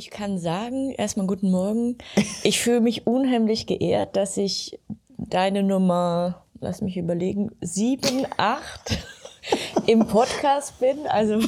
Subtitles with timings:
[0.00, 1.98] Ich kann sagen, erstmal guten Morgen.
[2.42, 4.80] Ich fühle mich unheimlich geehrt, dass ich
[5.18, 8.96] deine Nummer, lass mich überlegen, sieben, acht
[9.86, 11.06] im Podcast bin.
[11.06, 11.40] Also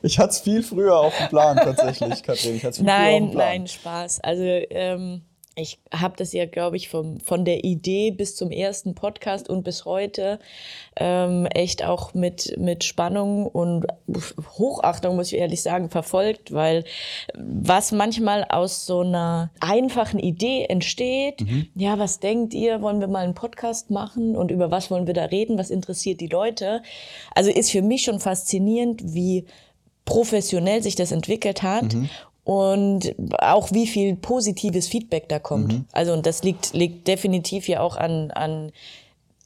[0.00, 2.54] Ich hatte es viel früher auf dem Plan tatsächlich, Katrin.
[2.56, 3.48] Ich viel früher auf nein, dem Plan.
[3.48, 4.20] nein, Spaß.
[4.20, 5.20] Also ähm,
[5.60, 9.62] ich habe das ja, glaube ich, vom, von der Idee bis zum ersten Podcast und
[9.62, 10.38] bis heute
[10.96, 13.86] ähm, echt auch mit, mit Spannung und
[14.58, 16.84] Hochachtung, muss ich ehrlich sagen, verfolgt, weil
[17.34, 23.24] was manchmal aus so einer einfachen Idee entsteht, ja, was denkt ihr, wollen wir mal
[23.24, 26.82] einen Podcast machen und über was wollen wir da reden, was interessiert die Leute?
[27.34, 29.46] Also ist für mich schon faszinierend, wie
[30.04, 31.94] professionell sich das entwickelt hat
[32.44, 35.84] und auch wie viel positives Feedback da kommt.
[35.92, 38.72] Also und das liegt, liegt definitiv ja auch an, an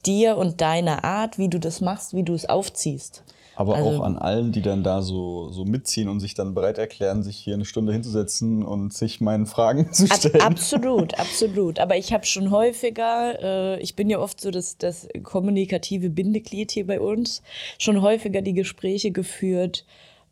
[0.05, 3.23] dir und deiner Art, wie du das machst, wie du es aufziehst.
[3.57, 6.77] Aber Also- auch an allen, die dann da so, so mitziehen und sich dann bereit
[6.77, 10.41] erklären, sich hier eine Stunde hinzusetzen und sich meinen Fragen zu Ab, stellen.
[10.41, 11.79] absolut, absolut.
[11.79, 16.71] Aber ich habe schon häufiger, äh, ich bin ja oft so das, das kommunikative Bindeglied
[16.71, 17.41] hier bei uns,
[17.79, 19.85] schon häufiger die Gespräche geführt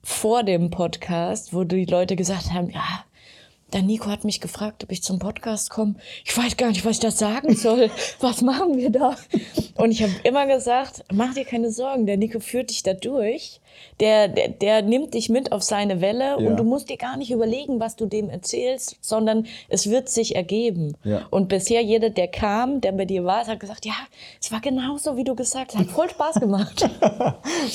[0.03, 3.05] vor dem Podcast, wo die Leute gesagt haben, ja,
[3.73, 5.95] der Nico hat mich gefragt, ob ich zum Podcast komme.
[6.23, 7.89] Ich weiß gar nicht, was ich da sagen soll.
[8.19, 9.15] Was machen wir da?
[9.75, 13.59] Und ich habe immer gesagt, mach dir keine Sorgen, der Nico führt dich da durch.
[13.99, 16.35] Der, der, der nimmt dich mit auf seine Welle Ja.
[16.35, 20.35] und du musst dir gar nicht überlegen, was du dem erzählst, sondern es wird sich
[20.35, 20.95] ergeben.
[21.03, 21.25] Ja.
[21.31, 23.93] Und bisher jeder, der kam, der bei dir war, hat gesagt, ja,
[24.39, 25.79] es war genauso, wie du gesagt hast.
[25.81, 26.87] Hat voll Spaß gemacht.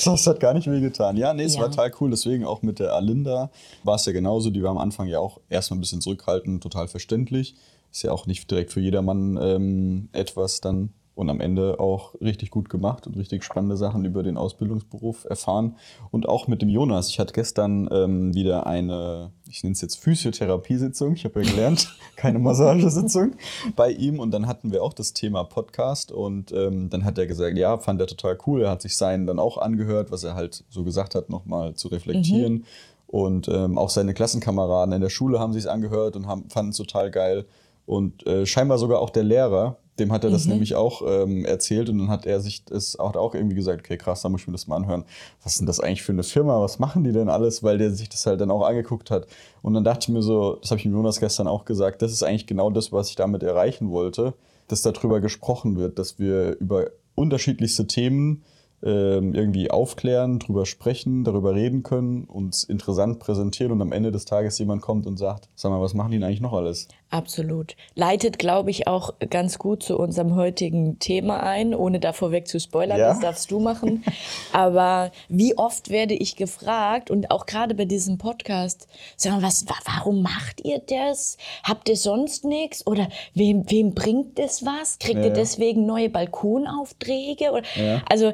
[0.05, 1.17] Das hat gar nicht weh getan.
[1.17, 1.61] Ja, nee, es Ja.
[1.61, 2.09] war total cool.
[2.11, 3.49] Deswegen auch mit der Alinda
[3.83, 4.49] war es ja genauso.
[4.49, 7.55] Die war am Anfang ja auch erstmal ein bisschen zurückhaltend, total verständlich.
[7.91, 12.49] Ist ja auch nicht direkt für jedermann ähm, etwas dann und am Ende auch richtig
[12.49, 15.75] gut gemacht und richtig spannende Sachen über den Ausbildungsberuf erfahren.
[16.11, 17.09] Und auch mit dem Jonas.
[17.09, 21.15] Ich hatte gestern ähm, wieder eine, ich nenne es jetzt Physiotherapiesitzung.
[21.15, 23.33] Ich habe ja gelernt, keine Massagesitzung
[23.75, 24.21] bei ihm.
[24.21, 26.13] Und dann hatten wir auch das Thema Podcast.
[26.13, 28.61] Und ähm, dann hat er gesagt, ja, fand er total cool.
[28.61, 31.89] Er hat sich seinen dann auch angehört, was er halt so gesagt hat, nochmal zu
[31.89, 32.63] reflektieren.
[33.11, 36.77] Und ähm, auch seine Klassenkameraden in der Schule haben sich es angehört und fanden es
[36.77, 37.45] total geil.
[37.87, 41.89] Und äh, scheinbar sogar auch der Lehrer, dem hat er das nämlich auch ähm, erzählt
[41.89, 44.47] und dann hat er sich das auch, auch irgendwie gesagt, okay, krass, da muss ich
[44.47, 45.05] mir das mal anhören.
[45.41, 46.61] Was ist denn das eigentlich für eine Firma?
[46.61, 47.63] Was machen die denn alles?
[47.63, 49.25] Weil der sich das halt dann auch angeguckt hat.
[49.63, 52.11] Und dann dachte ich mir so, das habe ich dem Jonas gestern auch gesagt, das
[52.11, 54.35] ist eigentlich genau das, was ich damit erreichen wollte,
[54.67, 58.43] dass darüber gesprochen wird, dass wir über unterschiedlichste Themen ähm,
[58.81, 64.57] irgendwie aufklären, drüber sprechen, darüber reden können, uns interessant präsentieren und am Ende des Tages
[64.59, 66.87] jemand kommt und sagt, sag mal, was machen die denn eigentlich noch alles?
[67.11, 67.75] Absolut.
[67.95, 72.59] Leitet, glaube ich, auch ganz gut zu unserem heutigen Thema ein, ohne da vorweg zu
[72.59, 73.09] spoilern, Ja.
[73.09, 74.03] das darfst du machen.
[74.53, 78.87] Aber wie oft werde ich gefragt und auch gerade bei diesem Podcast,
[79.17, 81.37] sag mal, was, wa- warum macht ihr das?
[81.63, 82.85] Habt ihr sonst nichts?
[82.85, 84.99] Oder wem, wem bringt das was?
[84.99, 87.51] Kriegt Ja, ihr deswegen neue Balkonaufträge?
[87.51, 88.01] Oder, Ja.
[88.09, 88.33] Also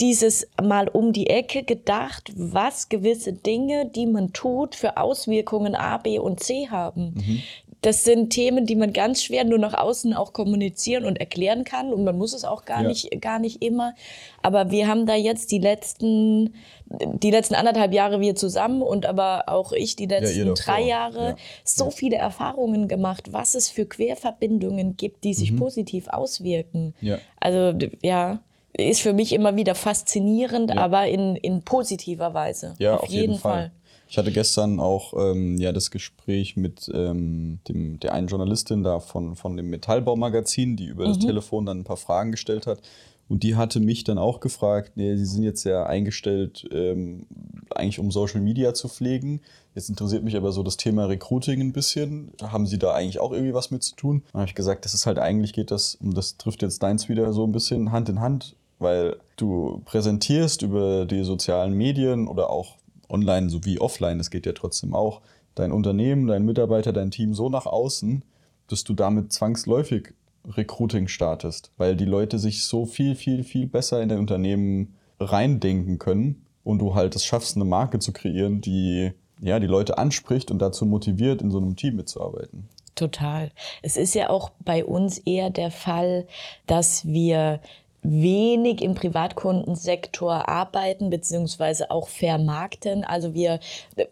[0.00, 5.98] dieses mal um die Ecke gedacht, was gewisse Dinge, die man tut, für Auswirkungen A,
[5.98, 7.14] B und C haben.
[7.14, 7.42] Mhm.
[7.86, 11.92] Das sind Themen, die man ganz schwer nur nach außen auch kommunizieren und erklären kann.
[11.92, 12.88] Und man muss es auch gar, Ja.
[12.88, 13.94] nicht, gar nicht immer.
[14.42, 16.54] Aber wir haben da jetzt die letzten,
[16.90, 20.54] die letzten anderthalb Jahre wir zusammen und aber auch ich die letzten davor.
[20.54, 21.36] drei Jahre Ja.
[21.62, 26.94] so viele Erfahrungen gemacht, was es für Querverbindungen gibt, die sich positiv auswirken.
[27.00, 27.06] Mhm.
[27.08, 27.18] Ja.
[27.38, 27.72] Also
[28.02, 28.40] ja,
[28.72, 30.78] ist für mich immer wieder faszinierend, Ja.
[30.82, 32.74] aber in, in positiver Weise.
[32.78, 33.70] Ja, auf, jeden, Fall.
[34.08, 39.00] Ich hatte gestern auch ähm, ja, das Gespräch mit ähm, dem, der einen Journalistin da
[39.00, 42.80] von, von dem Metallbaumagazin, die über das Telefon dann ein paar Fragen gestellt hat.
[43.28, 47.26] Und die hatte mich dann auch gefragt, nee, sie sind jetzt ja eingestellt, ähm,
[47.74, 49.40] eigentlich um Social Media zu pflegen.
[49.74, 52.30] Jetzt interessiert mich aber so das Thema Recruiting ein bisschen.
[52.40, 54.22] Haben Sie da eigentlich auch irgendwie was mit zu tun?
[54.32, 57.08] Dann habe ich gesagt, das ist halt eigentlich geht das, und das trifft jetzt deins
[57.08, 62.48] wieder so ein bisschen Hand in Hand, weil du präsentierst über die sozialen Medien oder
[62.48, 62.76] auch
[63.08, 65.20] online sowie offline, das geht ja trotzdem auch,
[65.54, 68.22] dein Unternehmen, dein Mitarbeiter, dein Team so nach außen,
[68.68, 70.12] dass du damit zwangsläufig
[70.46, 75.98] Recruiting startest, weil die Leute sich so viel, viel, viel besser in dein Unternehmen reindenken
[75.98, 80.50] können und du halt es schaffst, eine Marke zu kreieren, die ja, die Leute anspricht
[80.50, 82.68] und dazu motiviert, in so einem Team mitzuarbeiten.
[82.94, 83.50] Total.
[83.82, 86.26] Es ist ja auch bei uns eher der Fall,
[86.66, 87.60] dass wir
[88.08, 93.04] wenig im Privatkundensektor arbeiten beziehungsweise auch vermarkten.
[93.04, 93.58] Also wir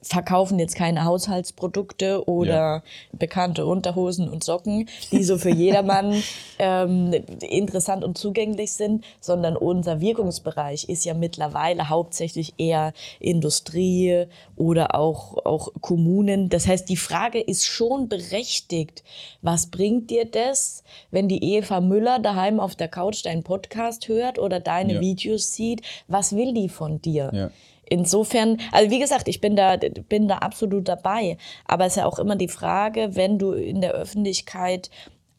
[0.02, 2.82] verkaufen jetzt keine Haushaltsprodukte oder ja.
[3.12, 6.22] bekannte Unterhosen und Socken, die so für jedermann
[6.58, 14.26] ähm, interessant und zugänglich sind, sondern unser Wirkungsbereich ist ja mittlerweile hauptsächlich eher Industrie
[14.56, 16.48] oder auch, auch Kommunen.
[16.48, 19.04] Das heißt, die Frage ist schon berechtigt.
[19.40, 20.82] Was bringt dir das,
[21.12, 25.00] wenn die Eva Müller daheim auf der Couch deinen Podcast Podcast hört oder deine ja.
[25.00, 27.30] Videos sieht, was will die von dir?
[27.32, 27.50] Ja.
[27.86, 31.36] Insofern, also wie gesagt, ich bin da, bin da absolut dabei.
[31.66, 34.90] Aber es ist ja auch immer die Frage, wenn du in der Öffentlichkeit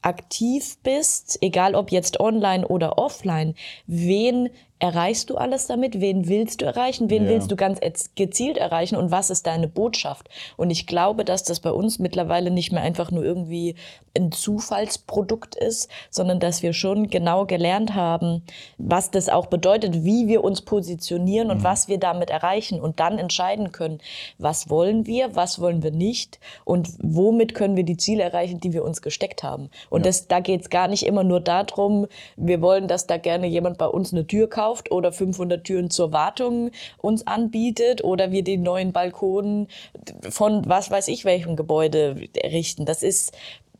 [0.04, 3.56] aktiv bist, egal ob jetzt online oder offline,
[3.88, 4.50] wen
[4.80, 6.02] erreichst du alles damit?
[6.02, 7.10] Wen willst du erreichen?
[7.10, 7.30] Wen ja.
[7.30, 7.80] willst du ganz
[8.16, 8.96] gezielt erreichen?
[8.96, 10.30] Und was ist deine Botschaft?
[10.58, 13.76] Und ich glaube, dass das bei uns mittlerweile nicht mehr einfach nur irgendwie
[14.18, 18.44] ein Zufallsprodukt ist, sondern dass wir schon genau gelernt haben,
[18.78, 21.64] was das auch bedeutet, wie wir uns positionieren und mhm.
[21.64, 24.00] was wir damit erreichen und dann entscheiden können,
[24.38, 28.74] was wollen wir, was wollen wir nicht und womit können wir die Ziele erreichen, die
[28.74, 29.70] wir uns gesteckt haben.
[29.90, 30.08] Und ja.
[30.08, 33.78] das, da geht es gar nicht immer nur darum, wir wollen, dass da gerne jemand
[33.78, 38.44] bei uns eine Tür kauft, kauft oder 500 Türen zur Wartung uns anbietet oder wir
[38.44, 39.68] den neuen Balkon
[40.30, 42.86] von was weiß ich welchem Gebäude errichten.
[42.86, 43.36] Das ist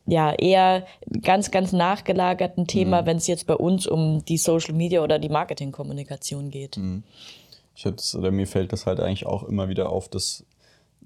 [0.06, 0.86] ja eher
[1.22, 3.06] ganz, ganz nachgelagert ein Thema, mhm.
[3.06, 6.76] wenn es jetzt bei uns um die Social Media oder die Marketingkommunikation geht.
[6.76, 7.02] Mhm.
[7.74, 7.84] Ich
[8.14, 10.46] oder mir fällt das halt eigentlich auch immer wieder auf, dass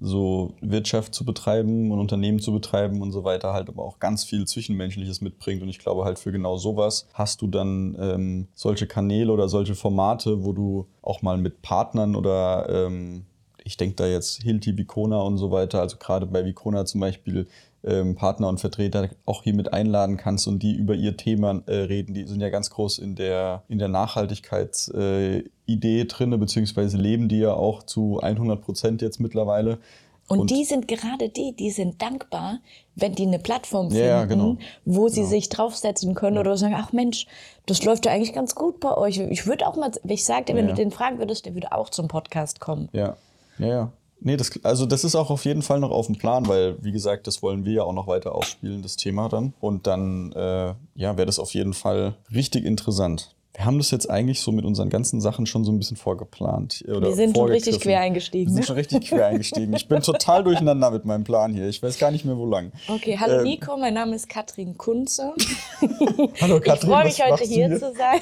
[0.01, 4.23] so Wirtschaft zu betreiben und Unternehmen zu betreiben und so weiter halt aber auch ganz
[4.23, 5.61] viel Zwischenmenschliches mitbringt.
[5.61, 9.75] Und ich glaube halt für genau sowas hast du dann ähm, solche Kanäle oder solche
[9.75, 13.25] Formate, wo du auch mal mit Partnern oder ähm,
[13.63, 17.47] ich denke da jetzt Hilti, Vicona und so weiter, also gerade bei Vicona zum Beispiel
[17.83, 21.73] ähm, Partner und Vertreter auch hier mit einladen kannst und die über ihr Thema äh,
[21.75, 22.13] reden.
[22.13, 27.39] Die sind ja ganz groß in der, in der Nachhaltigkeitsidee äh, drin, beziehungsweise leben die
[27.39, 29.79] ja auch zu 100 Prozent jetzt mittlerweile.
[30.27, 32.59] Und, und, die sind gerade die, die sind dankbar,
[32.95, 34.57] wenn die eine Plattform finden, ja, genau.
[34.85, 35.29] wo sie genau.
[35.29, 36.41] sich draufsetzen können ja.
[36.41, 37.25] oder sagen, ach Mensch,
[37.65, 39.17] das läuft ja eigentlich ganz gut bei euch.
[39.17, 40.73] Ich würde auch mal, ich sagte, wenn ja.
[40.73, 42.87] du den fragen würdest, der würde auch zum Podcast kommen.
[42.93, 43.17] Ja,
[43.61, 43.91] ja, ja.
[44.23, 46.91] Nee, das, also das ist auch auf jeden Fall noch auf dem Plan, weil, wie
[46.91, 49.53] gesagt, das wollen wir ja auch noch weiter ausspielen, das Thema dann.
[49.59, 53.35] Und dann, äh, ja, wäre das auf jeden Fall richtig interessant.
[53.53, 56.85] Wir haben das jetzt eigentlich so mit unseren ganzen Sachen schon so ein bisschen vorgeplant.
[56.87, 58.49] Oder wir sind schon richtig quer eingestiegen.
[58.49, 59.73] Wir sind schon richtig quer eingestiegen.
[59.73, 61.67] Ich bin total durcheinander mit meinem Plan hier.
[61.67, 62.71] Ich weiß gar nicht mehr, wo lang.
[62.87, 65.33] Okay, hallo ähm, Nico, mein Name ist Katrin Kunze.
[66.41, 66.89] hallo Katrin.
[66.89, 68.21] Ich freue mich heute hier, hier zu sein.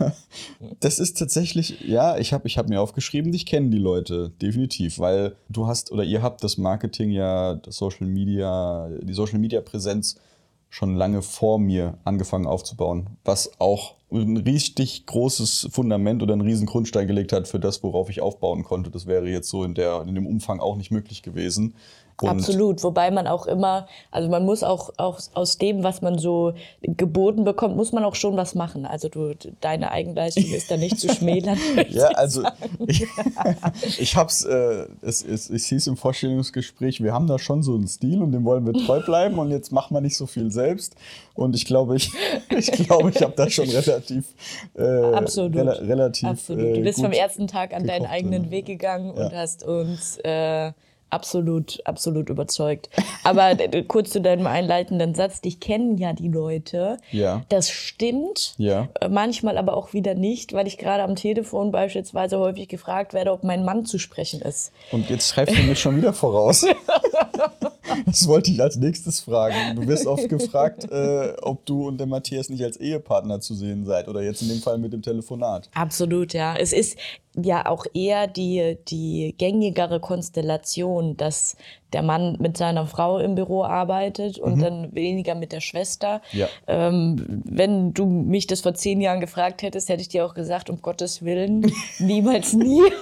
[0.80, 4.98] das ist tatsächlich, ja, ich habe ich hab mir aufgeschrieben, dich kennen die Leute, definitiv,
[4.98, 9.60] weil du hast oder ihr habt das Marketing ja, das Social Media, die Social Media
[9.60, 10.16] Präsenz
[10.70, 16.66] schon lange vor mir angefangen aufzubauen, was auch ein richtig großes Fundament oder einen riesen
[16.66, 18.90] Grundstein gelegt hat für das, worauf ich aufbauen konnte.
[18.90, 21.74] Das wäre jetzt so in, der, in dem Umfang auch nicht möglich gewesen.
[22.20, 26.18] Und Absolut, wobei man auch immer, also man muss auch, auch aus dem, was man
[26.18, 28.86] so geboten bekommt, muss man auch schon was machen.
[28.86, 31.56] Also du, deine Eigenleistung ist da nicht zu schmälern.
[31.90, 32.42] ja, also
[32.88, 33.06] ich,
[34.00, 37.86] ich hab's, äh, es, es, es hieß im Vorstellungsgespräch, wir haben da schon so einen
[37.86, 40.96] Stil und dem wollen wir treu bleiben und jetzt machen wir nicht so viel selbst.
[41.34, 42.10] Und ich glaube, ich,
[42.50, 44.34] ich glaube, ich habe da schon relativ,
[44.76, 45.54] äh, Absolut.
[45.54, 46.28] Re relativ.
[46.28, 46.78] Absolut.
[46.78, 49.24] Du bist vom ersten Tag an deinen eigenen Weg gegangen ja.
[49.26, 50.72] und hast uns äh,
[51.10, 52.88] absolut, absolut überzeugt.
[53.24, 53.56] Aber
[53.88, 56.98] kurz zu deinem einleitenden Satz, dich kennen ja die Leute.
[57.10, 57.42] Ja.
[57.48, 58.54] Das stimmt.
[58.58, 58.88] Ja.
[59.00, 63.32] Äh, manchmal aber auch wieder nicht, weil ich gerade am Telefon beispielsweise häufig gefragt werde,
[63.32, 64.72] ob mein Mann zu sprechen ist.
[64.92, 66.66] Und jetzt schreibst du mich schon wieder voraus.
[68.06, 69.76] das wollte ich als nächstes fragen.
[69.76, 73.84] Du wirst oft gefragt, äh, ob du und der Matthias nicht als Ehepartner zu sehen
[73.84, 75.68] seid oder jetzt in dem Fall mit dem Telefonat.
[75.74, 76.56] Absolut, ja.
[76.56, 76.96] Es ist,
[77.44, 81.56] ja auch eher die, die gängigere Konstellation, dass
[81.92, 84.60] der Mann mit seiner Frau im Büro arbeitet und mhm.
[84.60, 86.20] dann weniger mit der Schwester.
[86.32, 86.48] Ja.
[86.66, 90.70] Ähm, wenn du mich das vor zehn Jahren gefragt hättest, hätte ich dir auch gesagt,
[90.70, 92.82] um Gottes Willen, niemals nie.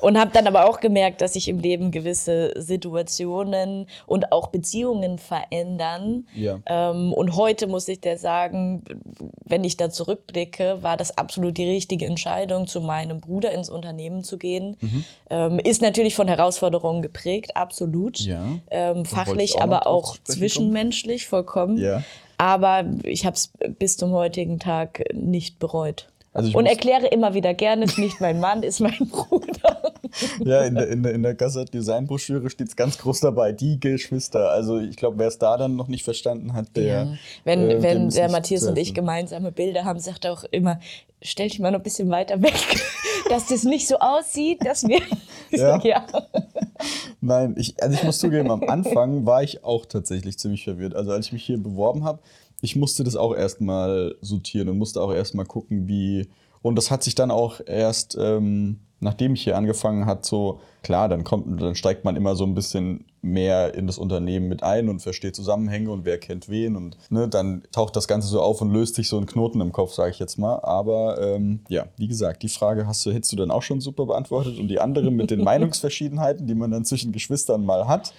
[0.00, 5.18] Und habe dann aber auch gemerkt, dass sich im Leben gewisse Situationen und auch Beziehungen
[5.18, 6.26] verändern.
[6.34, 6.58] Ja.
[6.66, 8.84] Ähm, und heute muss ich dir sagen,
[9.44, 14.24] wenn ich da zurückblicke, war das absolut die richtige Entscheidung, zu meinem Bruder ins Unternehmen
[14.24, 14.76] zu gehen.
[14.80, 15.04] Mhm.
[15.30, 18.20] Ähm, ist natürlich von Herausforderungen geprägt, absolut.
[18.20, 18.44] Ja.
[18.70, 21.78] Ähm, fachlich, auch aber auch zwischenmenschlich, vollkommen.
[21.78, 22.02] Ja.
[22.38, 26.08] Aber ich habe es bis zum heutigen Tag nicht bereut.
[26.32, 29.94] Also und erkläre immer wieder gerne, ist nicht mein Mann, ist mein Bruder.
[30.44, 33.80] ja, in der, in der, in der Gassert Design-Broschüre steht es ganz groß dabei, die
[33.80, 34.50] Geschwister.
[34.50, 36.84] Also ich glaube, wer es da dann noch nicht verstanden hat, der.
[36.84, 37.12] Ja.
[37.44, 40.80] Wenn, äh, wenn der Matthias und ich gemeinsame Bilder haben, sagt er auch immer,
[41.22, 42.54] stell dich mal noch ein bisschen weiter weg,
[43.28, 45.00] dass das nicht so aussieht, dass wir.
[45.50, 45.80] ja.
[45.82, 46.06] ja.
[47.20, 50.94] Nein, ich, also ich muss zugeben, am Anfang war ich auch tatsächlich ziemlich verwirrt.
[50.94, 52.20] Also als ich mich hier beworben habe,
[52.60, 56.28] ich musste das auch erstmal sortieren und musste auch erstmal gucken, wie.
[56.60, 61.08] Und das hat sich dann auch erst, ähm, nachdem ich hier angefangen hat, so klar,
[61.08, 64.88] dann kommt, dann steigt man immer so ein bisschen mehr in das Unternehmen mit ein
[64.88, 68.60] und versteht Zusammenhänge und wer kennt wen und ne, dann taucht das Ganze so auf
[68.60, 70.60] und löst sich so ein Knoten im Kopf, sage ich jetzt mal.
[70.62, 74.06] Aber ähm, ja, wie gesagt, die Frage hast du, hättest du dann auch schon super
[74.06, 78.12] beantwortet und die andere mit den Meinungsverschiedenheiten, die man dann zwischen Geschwistern mal hat.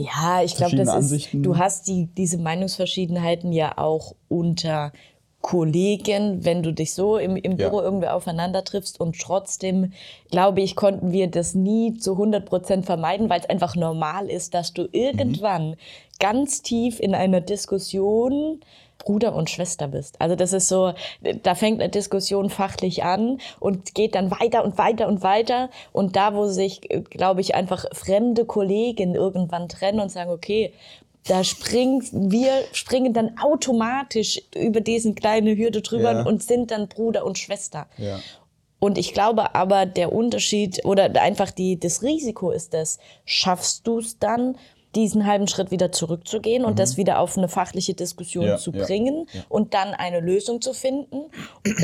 [0.00, 4.92] Ja, ich glaube, das ist, du hast die, diese Meinungsverschiedenheiten ja auch unter
[5.40, 7.84] Kollegen, wenn du dich so im, im Büro ja.
[7.84, 9.92] irgendwie aufeinander triffst und trotzdem,
[10.30, 14.54] glaube ich, konnten wir das nie zu 100 Prozent vermeiden, weil es einfach normal ist,
[14.54, 15.76] dass du irgendwann mhm.
[16.20, 18.60] ganz tief in einer Diskussion
[18.98, 20.20] Bruder und Schwester bist.
[20.20, 20.92] Also das ist so,
[21.42, 25.70] da fängt eine Diskussion fachlich an und geht dann weiter und weiter und weiter.
[25.92, 30.72] Und da, wo sich, glaube ich, einfach fremde Kollegen irgendwann trennen und sagen, okay,
[31.26, 36.22] da springen wir springen dann automatisch über diesen kleine Hürde drüber ja.
[36.22, 37.86] und sind dann Bruder und Schwester.
[37.98, 38.18] Ja.
[38.80, 43.98] Und ich glaube aber, der Unterschied oder einfach die, das Risiko ist das, schaffst du
[43.98, 44.56] es dann,
[44.98, 46.76] diesen halben Schritt wieder zurückzugehen und mhm.
[46.76, 51.30] das wieder auf eine fachliche Diskussion ja, zu bringen und dann eine Lösung zu finden?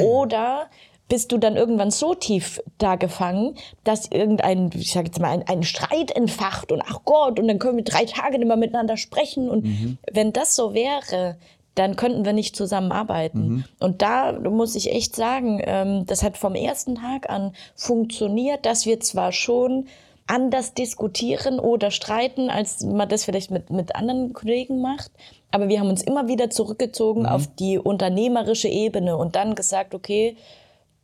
[0.02, 0.68] Oder
[1.08, 5.44] bist du dann irgendwann so tief da gefangen, dass irgendein, ich sag jetzt mal, ein,
[5.46, 8.96] ein Streit entfacht und ach Gott, und dann können wir drei Tage nicht mehr miteinander
[8.96, 9.50] sprechen.
[9.50, 9.98] Und mhm.
[10.10, 11.36] wenn das so wäre,
[11.74, 13.48] dann könnten wir nicht zusammenarbeiten.
[13.48, 13.64] Mhm.
[13.80, 18.86] Und da muss ich echt sagen, ähm, das hat vom ersten Tag an funktioniert, dass
[18.86, 19.86] wir zwar schon
[20.26, 25.10] anders diskutieren oder streiten, als man das vielleicht mit, mit anderen Kollegen macht.
[25.50, 27.28] Aber wir haben uns immer wieder zurückgezogen mhm.
[27.28, 30.36] auf die unternehmerische Ebene und dann gesagt, okay,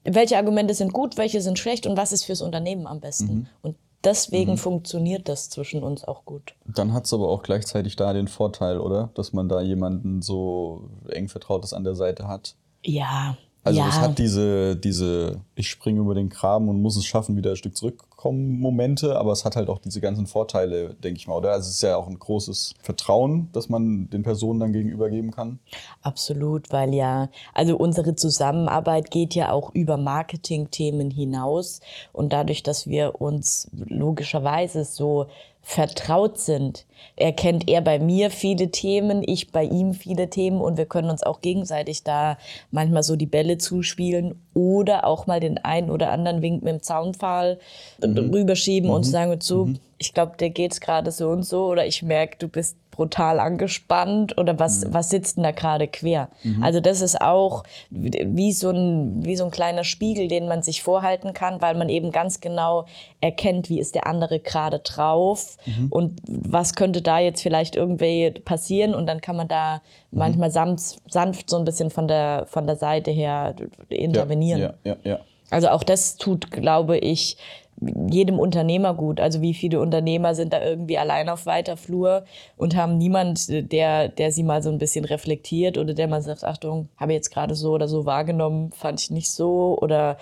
[0.05, 3.35] welche Argumente sind gut, welche sind schlecht und was ist fürs Unternehmen am besten.
[3.35, 3.47] Mhm.
[3.63, 4.59] Und deswegen mhm.
[4.59, 6.55] funktioniert das zwischen uns auch gut.
[6.65, 9.11] Dann hat es aber auch gleichzeitig da den Vorteil, oder?
[9.15, 12.55] Dass man da jemanden so eng Vertrautes an der Seite hat.
[12.83, 13.37] Ja.
[13.63, 13.89] Also ja.
[13.89, 17.57] es hat diese, diese, ich springe über den Graben und muss es schaffen, wieder ein
[17.57, 21.37] Stück zurück kommen Momente, aber es hat halt auch diese ganzen Vorteile, denke ich mal,
[21.37, 21.53] oder?
[21.53, 25.59] Also es ist ja auch ein großes Vertrauen, das man den Personen dann gegenübergeben kann.
[26.03, 31.81] Absolut, weil ja, also unsere Zusammenarbeit geht ja auch über Marketingthemen hinaus
[32.13, 35.27] und dadurch, dass wir uns logischerweise so
[35.71, 36.85] vertraut sind,
[37.15, 41.23] erkennt er bei mir viele Themen, ich bei ihm viele Themen und wir können uns
[41.23, 42.39] auch gegenseitig da
[42.73, 46.83] manchmal so die Bälle zuspielen oder auch mal den einen oder anderen Wink mit dem
[46.83, 47.61] Zaunpfahl
[48.05, 48.19] mhm.
[48.19, 48.97] rüberschieben mhm.
[48.97, 49.79] und sagen so, mhm.
[49.99, 54.37] ich glaube, dir geht's gerade so und so oder ich merke, du bist brutal angespannt
[54.37, 54.93] oder was, mhm.
[54.93, 56.29] was sitzt denn da gerade quer?
[56.43, 56.63] Mhm.
[56.63, 60.83] Also das ist auch wie so, ein, wie so ein kleiner Spiegel, den man sich
[60.83, 62.85] vorhalten kann, weil man eben ganz genau
[63.23, 65.87] erkennt, wie ist der andere gerade drauf mhm.
[65.89, 69.81] und was könnte da jetzt vielleicht irgendwie passieren und dann kann man da
[70.11, 70.19] mhm.
[70.19, 73.55] manchmal sanft, sanft so ein bisschen von der, von der Seite her
[73.89, 74.61] intervenieren.
[74.61, 75.21] Ja, ja, ja, ja.
[75.49, 77.39] Also auch das tut, glaube ich,
[77.81, 79.21] jedem Unternehmer gut.
[79.21, 82.25] Also wie viele Unternehmer sind da irgendwie allein auf weiter Flur
[82.57, 86.45] und haben niemand, der, der sie mal so ein bisschen reflektiert oder der mal sagt,
[86.45, 90.19] Achtung, habe ich jetzt gerade so oder so wahrgenommen, fand ich nicht so oder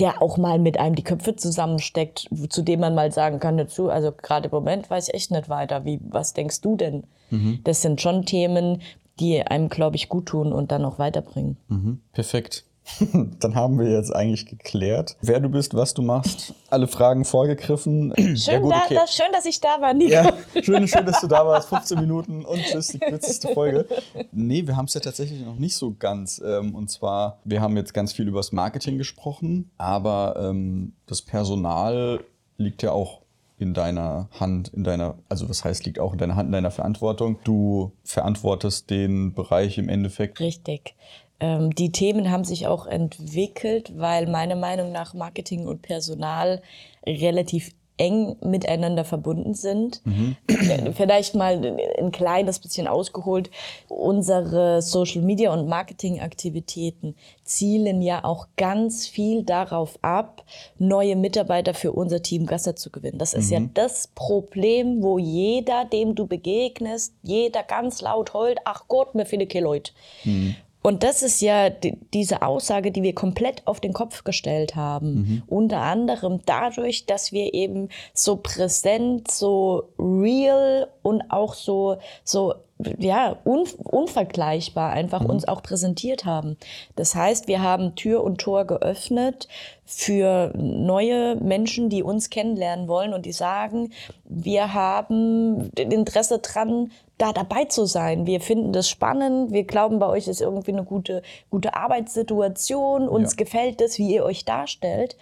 [0.00, 3.88] der auch mal mit einem die Köpfe zusammensteckt, zu dem man mal sagen kann dazu,
[3.88, 5.84] also gerade im Moment weiß ich echt nicht weiter.
[5.84, 7.04] Wie, was denkst du denn?
[7.30, 7.60] Mhm.
[7.62, 8.82] Das sind schon Themen,
[9.20, 11.56] die einem, glaube ich, gut tun und dann auch weiterbringen.
[11.68, 12.00] Mhm.
[12.12, 12.64] Perfekt.
[13.40, 16.54] Dann haben wir jetzt eigentlich geklärt, wer du bist, was du machst.
[16.70, 18.12] Alle Fragen vorgegriffen.
[18.16, 18.94] Schön, ja, gut, okay.
[18.94, 20.12] da, schön dass ich da war, Nico.
[20.12, 21.68] Ja, schön, schön, dass du da warst.
[21.68, 23.86] 15 Minuten und tschüss, die kürzeste Folge.
[24.32, 26.40] Nee, wir haben es ja tatsächlich noch nicht so ganz.
[26.44, 31.22] Ähm, und zwar, wir haben jetzt ganz viel über das Marketing gesprochen, aber ähm, das
[31.22, 32.20] Personal
[32.56, 33.22] liegt ja auch
[33.58, 36.70] in deiner Hand, in deiner, also was heißt, liegt auch in deiner Hand, in deiner
[36.70, 37.38] Verantwortung.
[37.42, 40.40] Du verantwortest den Bereich im Endeffekt.
[40.40, 40.94] Richtig
[41.40, 46.62] ähm, die Themen haben sich auch entwickelt, weil meiner Meinung nach Marketing und Personal
[47.06, 50.02] relativ eng miteinander verbunden sind.
[50.04, 50.36] Mhm.
[50.94, 53.50] Vielleicht mal ein kleines bisschen ausgeholt.
[53.88, 57.14] Unsere Social Media und Marketing Aktivitäten
[57.44, 60.44] zielen ja auch ganz viel darauf ab,
[60.78, 63.18] neue Mitarbeiter für unser Team Gasser zu gewinnen.
[63.18, 63.52] Das ist mhm.
[63.52, 69.24] ja das Problem, wo jeder, dem du begegnest, jeder ganz laut heult, ach Gott, mir
[69.24, 69.92] viele Leute.
[70.24, 70.56] Mhm.
[70.86, 75.14] Und das ist ja die, diese Aussage, die wir komplett auf den Kopf gestellt haben.
[75.14, 75.42] Mhm.
[75.48, 82.54] Unter anderem dadurch, dass wir eben so präsent, so real und auch so, so
[82.98, 85.30] ja, un, unvergleichbar einfach mhm.
[85.30, 86.56] uns auch präsentiert haben.
[86.94, 89.48] Das heißt, wir haben Tür und Tor geöffnet
[89.84, 93.92] für neue Menschen, die uns kennenlernen wollen und die sagen,
[94.24, 98.26] wir haben Interesse dran, da dabei zu sein.
[98.26, 99.52] Wir finden das spannend.
[99.52, 103.08] Wir glauben, bei euch ist irgendwie eine gute, gute Arbeitssituation.
[103.08, 103.36] Uns ja.
[103.36, 105.16] gefällt das, wie ihr euch darstellt.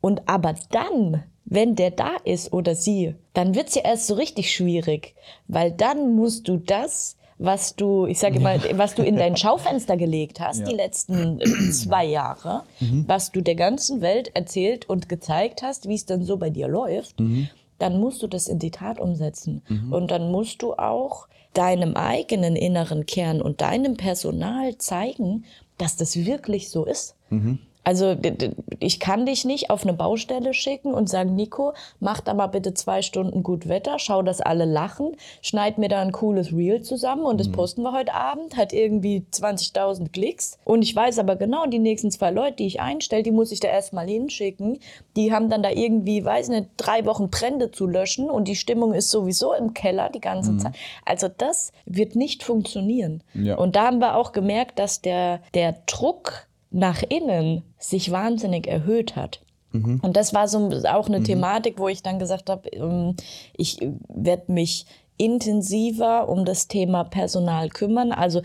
[0.00, 4.54] Und aber dann wenn der da ist oder sie, dann wird's ja erst so richtig
[4.54, 5.14] schwierig,
[5.48, 8.78] weil dann musst du das, was du, ich sage mal, ja.
[8.78, 10.66] was du in dein Schaufenster gelegt hast, ja.
[10.66, 11.40] die letzten
[11.72, 13.04] zwei Jahre, mhm.
[13.08, 16.68] was du der ganzen Welt erzählt und gezeigt hast, wie es dann so bei dir
[16.68, 17.48] läuft, mhm.
[17.78, 19.62] dann musst du das in die Tat umsetzen.
[19.68, 19.92] Mhm.
[19.92, 25.44] Und dann musst du auch deinem eigenen inneren Kern und deinem Personal zeigen,
[25.78, 27.16] dass das wirklich so ist.
[27.90, 28.16] Also
[28.78, 32.72] ich kann dich nicht auf eine Baustelle schicken und sagen, Nico, mach da mal bitte
[32.72, 37.24] zwei Stunden gut Wetter, schau, dass alle lachen, schneid mir da ein cooles Reel zusammen
[37.24, 37.52] und das mhm.
[37.52, 40.56] posten wir heute Abend, hat irgendwie 20.000 Klicks.
[40.62, 43.58] Und ich weiß aber genau, die nächsten zwei Leute, die ich einstelle, die muss ich
[43.58, 44.78] da erstmal hinschicken.
[45.16, 48.94] Die haben dann da irgendwie, weiß nicht, drei Wochen Brände zu löschen und die Stimmung
[48.94, 50.60] ist sowieso im Keller die ganze mhm.
[50.60, 50.76] Zeit.
[51.04, 53.24] Also das wird nicht funktionieren.
[53.34, 53.56] Ja.
[53.56, 59.16] Und da haben wir auch gemerkt, dass der, der Druck nach innen sich wahnsinnig erhöht
[59.16, 59.40] hat.
[59.72, 60.00] Mhm.
[60.02, 61.24] Und das war so auch eine mhm.
[61.24, 63.16] Thematik, wo ich dann gesagt habe, ähm,
[63.56, 64.86] ich werde mich
[65.16, 68.42] intensiver um das Thema Personal kümmern, also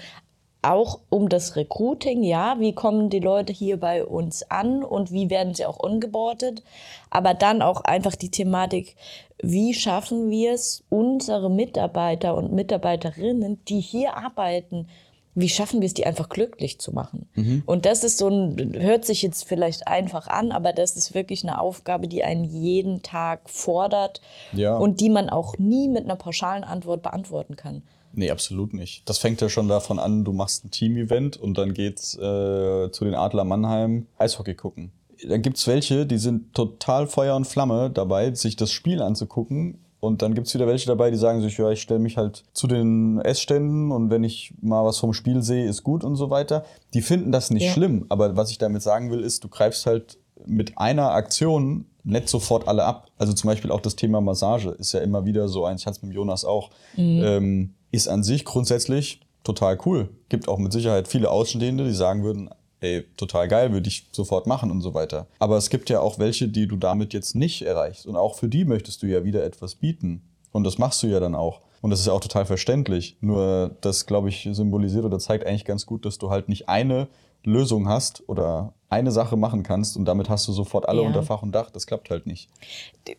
[0.62, 5.30] auch um das Recruiting, ja, wie kommen die Leute hier bei uns an und wie
[5.30, 6.64] werden sie auch ongeboardet,
[7.10, 8.96] aber dann auch einfach die Thematik,
[9.42, 14.88] wie schaffen wir es, unsere Mitarbeiter und Mitarbeiterinnen, die hier arbeiten,
[15.36, 17.28] wie schaffen wir es, die einfach glücklich zu machen?
[17.36, 17.64] Mhm.
[17.66, 21.44] Und das ist so ein, hört sich jetzt vielleicht einfach an, aber das ist wirklich
[21.44, 24.22] eine Aufgabe, die einen jeden Tag fordert
[24.54, 24.78] ja.
[24.78, 27.84] und die man auch nie mit einer pauschalen Antwort beantworten kann.
[28.14, 29.08] Nee, absolut nicht.
[29.10, 33.04] Das fängt ja schon davon an, du machst ein Team-Event und dann geht's äh, zu
[33.04, 34.92] den Adler Mannheim Eishockey gucken.
[35.28, 40.22] Dann gibt's welche, die sind total Feuer und Flamme dabei, sich das Spiel anzugucken und
[40.22, 42.68] dann gibt es wieder welche dabei, die sagen sich, ja, ich stelle mich halt zu
[42.68, 46.64] den Essständen und wenn ich mal was vom Spiel sehe, ist gut und so weiter.
[46.94, 47.72] Die finden das nicht ja.
[47.72, 52.30] schlimm, aber was ich damit sagen will, ist, du greifst halt mit einer Aktion nicht
[52.30, 53.08] sofort alle ab.
[53.18, 55.98] Also zum Beispiel auch das Thema Massage ist ja immer wieder so eins, ich hatte
[55.98, 57.22] es mit Jonas auch, mhm.
[57.24, 60.10] ähm, ist an sich grundsätzlich total cool.
[60.30, 62.50] Gibt auch mit Sicherheit viele Außenstehende, die sagen würden,
[62.82, 65.28] ey, total geil, würde ich sofort machen und so weiter.
[65.40, 68.06] Aber es gibt ja auch welche, die du damit jetzt nicht erreichst.
[68.06, 70.22] Und auch für die möchtest du ja wieder etwas bieten.
[70.52, 71.62] Und das machst du ja dann auch.
[71.82, 73.18] Und das ist ja auch total verständlich.
[73.22, 77.08] Nur das, glaube ich, symbolisiert oder zeigt eigentlich ganz gut, dass du halt nicht eine
[77.46, 81.08] Lösung hast oder eine Sache machen kannst und damit hast du sofort alle ja.
[81.08, 81.70] unter Fach und Dach.
[81.70, 82.50] Das klappt halt nicht.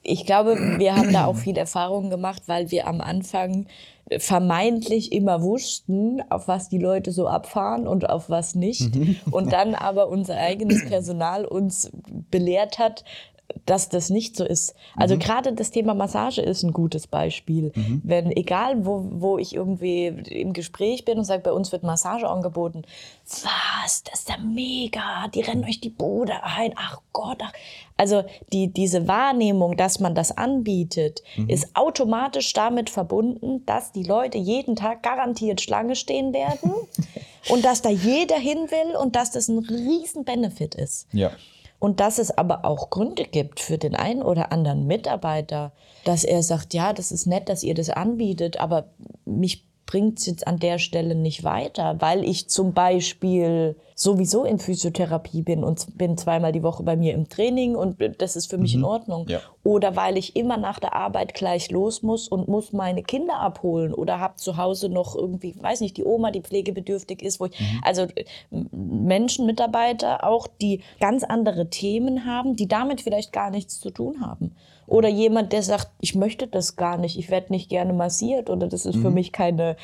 [0.02, 3.66] Ich glaube, wir haben da auch viel Erfahrung gemacht, weil wir am Anfang
[4.18, 8.94] vermeintlich immer wussten, auf was die Leute so abfahren und auf was nicht.
[8.94, 9.16] Mhm.
[9.30, 11.90] Und dann aber unser eigenes Personal uns
[12.30, 13.04] belehrt hat,
[13.64, 14.74] dass das nicht so ist.
[14.96, 15.20] Also mhm.
[15.20, 17.72] gerade das Thema Massage ist ein gutes Beispiel.
[17.74, 18.00] Mhm.
[18.04, 22.28] Wenn, egal wo, wo ich irgendwie im Gespräch bin und sage, bei uns wird Massage
[22.28, 22.82] angeboten,
[23.24, 27.52] was, das ist ja mega, die rennen euch die Bude ein, ach Gott, ach.
[27.96, 31.48] Also die, diese Wahrnehmung, dass man das anbietet, mhm.
[31.48, 36.72] ist automatisch damit verbunden, dass die Leute jeden Tag garantiert Schlange stehen werden
[37.48, 41.08] und dass da jeder hin will und dass das ein riesen Benefit ist.
[41.12, 41.30] Ja.
[41.86, 45.70] Und dass es aber auch Gründe gibt für den einen oder anderen Mitarbeiter,
[46.02, 48.88] dass er sagt, ja, das ist nett, dass ihr das anbietet, aber
[49.24, 54.58] mich bringt es jetzt an der Stelle nicht weiter, weil ich zum Beispiel sowieso in
[54.58, 58.58] Physiotherapie bin und bin zweimal die Woche bei mir im Training und das ist für
[58.58, 58.80] mich mhm.
[58.80, 59.26] in Ordnung.
[59.28, 59.40] Ja.
[59.62, 63.94] Oder weil ich immer nach der Arbeit gleich los muss und muss meine Kinder abholen
[63.94, 67.58] oder habe zu Hause noch irgendwie, weiß nicht, die Oma, die pflegebedürftig ist, wo ich,
[67.58, 67.80] mhm.
[67.82, 68.06] also
[68.50, 74.20] Menschen, Mitarbeiter auch, die ganz andere Themen haben, die damit vielleicht gar nichts zu tun
[74.20, 74.54] haben.
[74.86, 78.68] Oder jemand, der sagt, ich möchte das gar nicht, ich werde nicht gerne massiert oder
[78.68, 79.02] das ist mhm.
[79.02, 79.76] für mich keine,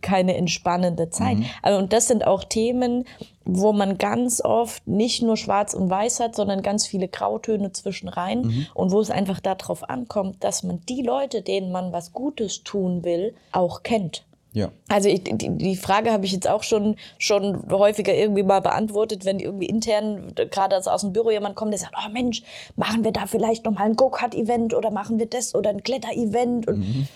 [0.00, 1.38] keine entspannende Zeit.
[1.38, 1.46] Mhm.
[1.62, 3.04] Also, und das sind auch Themen,
[3.44, 8.08] wo man ganz oft nicht nur schwarz und weiß hat, sondern ganz viele Grautöne zwischen
[8.08, 8.66] rein mhm.
[8.74, 13.04] und wo es einfach darauf ankommt, dass man die Leute, denen man was Gutes tun
[13.04, 14.24] will, auch kennt.
[14.52, 14.70] Ja.
[14.88, 19.24] Also ich, die, die Frage habe ich jetzt auch schon, schon häufiger irgendwie mal beantwortet,
[19.24, 22.42] wenn irgendwie intern, gerade als aus dem Büro jemand kommt, der sagt, oh Mensch,
[22.74, 26.66] machen wir da vielleicht noch mal ein Go-Kart-Event oder machen wir das oder ein Kletter-Event
[26.66, 27.08] und mhm.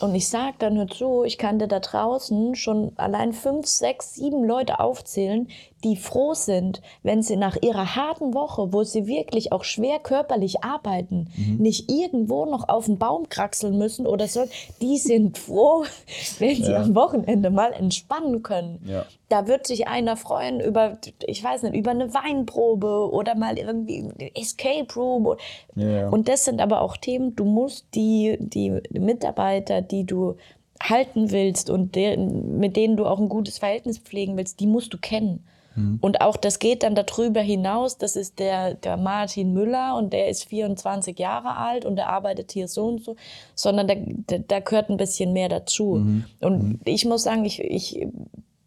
[0.00, 4.14] Und ich sage dann, hör zu, ich kann dir da draußen schon allein fünf, sechs,
[4.14, 5.48] sieben Leute aufzählen,
[5.84, 10.64] die froh sind, wenn sie nach ihrer harten Woche, wo sie wirklich auch schwer körperlich
[10.64, 11.56] arbeiten, mhm.
[11.58, 14.44] nicht irgendwo noch auf den Baum kraxeln müssen oder so.
[14.80, 15.84] Die sind froh,
[16.38, 16.82] wenn sie ja.
[16.82, 18.80] am Wochenende mal entspannen können.
[18.86, 19.04] Ja.
[19.28, 24.08] Da wird sich einer freuen über, ich weiß nicht, über eine Weinprobe oder mal irgendwie
[24.34, 25.36] Escape Room.
[25.74, 26.08] Ja.
[26.08, 30.36] Und das sind aber auch Themen, du musst die, die Mitarbeiter, die du
[30.80, 34.92] halten willst und der, mit denen du auch ein gutes Verhältnis pflegen willst, die musst
[34.92, 35.44] du kennen.
[35.76, 35.98] Mhm.
[36.00, 37.98] Und auch das geht dann darüber hinaus.
[37.98, 42.52] Das ist der, der Martin Müller und der ist 24 Jahre alt und der arbeitet
[42.52, 43.16] hier so und so,
[43.54, 43.94] sondern da,
[44.26, 45.96] da, da gehört ein bisschen mehr dazu.
[45.96, 46.24] Mhm.
[46.40, 46.80] Und mhm.
[46.84, 48.06] ich muss sagen, ich, ich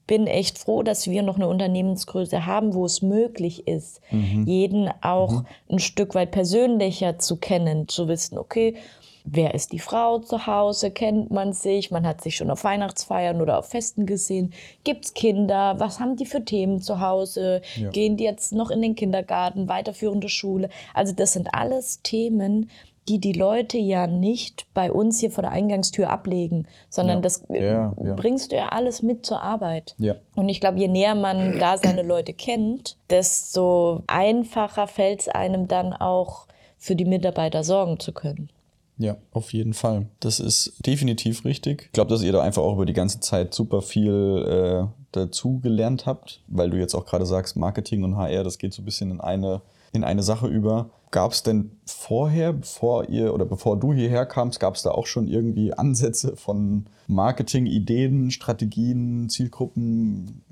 [0.10, 4.44] bin echt froh, dass wir noch eine Unternehmensgröße haben, wo es möglich ist, mhm.
[4.48, 5.46] jeden auch mhm.
[5.70, 8.76] ein Stück weit persönlicher zu kennen, zu wissen, okay,
[9.24, 13.42] wer ist die Frau zu Hause, kennt man sich, man hat sich schon auf Weihnachtsfeiern
[13.42, 14.54] oder auf Festen gesehen,
[14.84, 17.90] gibt es Kinder, was haben die für Themen zu Hause, ja.
[17.90, 20.70] gehen die jetzt noch in den Kindergarten, weiterführende Schule.
[20.94, 22.70] Also das sind alles Themen,
[23.10, 27.22] die die Leute ja nicht bei uns hier vor der Eingangstür ablegen, sondern ja.
[27.22, 29.96] das ja, bringst du ja alles mit zur Arbeit.
[30.36, 35.68] Und ich glaube, je näher man da seine Leute kennt, desto einfacher fällt es einem
[35.68, 36.46] dann auch
[36.78, 38.50] für die Mitarbeiter sorgen zu können.
[39.00, 40.08] Ja, auf jeden Fall.
[40.20, 41.84] Das ist definitiv richtig.
[41.86, 45.60] Ich glaube, dass ihr da einfach auch über die ganze Zeit super viel äh, dazu
[45.60, 48.86] gelernt habt, weil du jetzt auch gerade sagst, Marketing und HR, das geht so ein
[48.86, 50.90] bisschen in eine, in eine Sache über.
[51.12, 55.08] Gab es denn vorher, bevor ihr oder bevor du hierher kamst, gab es da auch
[55.08, 60.44] schon irgendwie Ansätze von Marketing, Ideen, Strategien, Zielgruppen?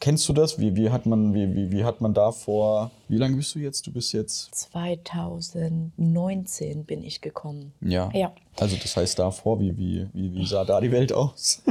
[0.00, 0.58] Kennst du das?
[0.58, 3.60] Wie, wie, hat man, wie, wie, wie hat man da vor, wie lange bist du
[3.60, 3.86] jetzt?
[3.86, 4.54] Du bist jetzt?
[4.72, 7.72] 2019 bin ich gekommen.
[7.80, 8.10] Ja.
[8.12, 8.34] ja.
[8.60, 11.62] Also das heißt davor, wie, wie, wie, wie sah da die Welt aus?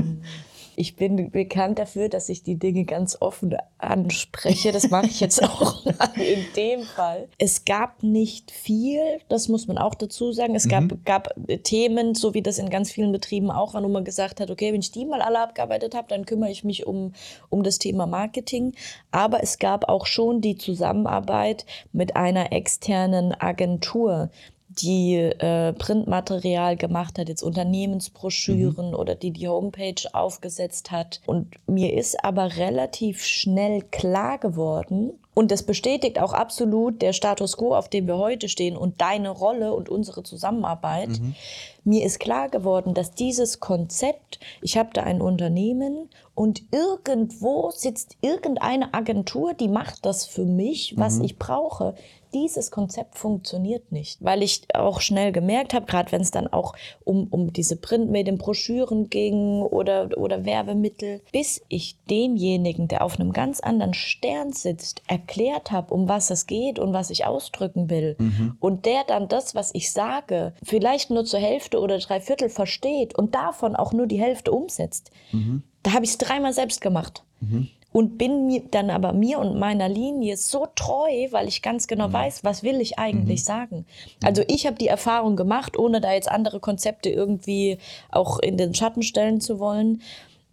[0.75, 4.71] Ich bin bekannt dafür, dass ich die Dinge ganz offen anspreche.
[4.71, 7.27] Das mache ich jetzt auch in dem Fall.
[7.37, 10.55] Es gab nicht viel, das muss man auch dazu sagen.
[10.55, 11.01] Es gab, mhm.
[11.05, 11.29] gab
[11.63, 14.73] Themen, so wie das in ganz vielen Betrieben auch war, wo man gesagt hat, okay,
[14.73, 17.13] wenn ich die mal alle abgearbeitet habe, dann kümmere ich mich um,
[17.49, 18.73] um das Thema Marketing.
[19.11, 24.29] Aber es gab auch schon die Zusammenarbeit mit einer externen Agentur,
[24.79, 28.95] die äh, Printmaterial gemacht hat, jetzt Unternehmensbroschüren mhm.
[28.95, 31.21] oder die die Homepage aufgesetzt hat.
[31.25, 37.57] Und mir ist aber relativ schnell klar geworden, und das bestätigt auch absolut der Status
[37.57, 41.09] quo, auf dem wir heute stehen und deine Rolle und unsere Zusammenarbeit.
[41.09, 41.35] Mhm.
[41.83, 48.15] Mir ist klar geworden, dass dieses Konzept, ich habe da ein Unternehmen und irgendwo sitzt
[48.21, 51.25] irgendeine Agentur, die macht das für mich, was mhm.
[51.25, 51.95] ich brauche
[52.33, 56.75] dieses Konzept funktioniert nicht, weil ich auch schnell gemerkt habe, gerade wenn es dann auch
[57.03, 63.33] um, um diese Printmedien, Broschüren ging oder, oder Werbemittel, bis ich demjenigen, der auf einem
[63.33, 68.15] ganz anderen Stern sitzt, erklärt habe, um was es geht und was ich ausdrücken will
[68.17, 68.57] mhm.
[68.59, 73.15] und der dann das, was ich sage, vielleicht nur zur Hälfte oder drei Viertel versteht
[73.15, 75.63] und davon auch nur die Hälfte umsetzt, mhm.
[75.83, 77.23] da habe ich es dreimal selbst gemacht.
[77.39, 81.87] Mhm und bin mir dann aber mir und meiner Linie so treu, weil ich ganz
[81.87, 82.13] genau mhm.
[82.13, 83.45] weiß, was will ich eigentlich mhm.
[83.45, 83.85] sagen.
[84.23, 87.77] Also ich habe die Erfahrung gemacht, ohne da jetzt andere Konzepte irgendwie
[88.11, 90.01] auch in den Schatten stellen zu wollen,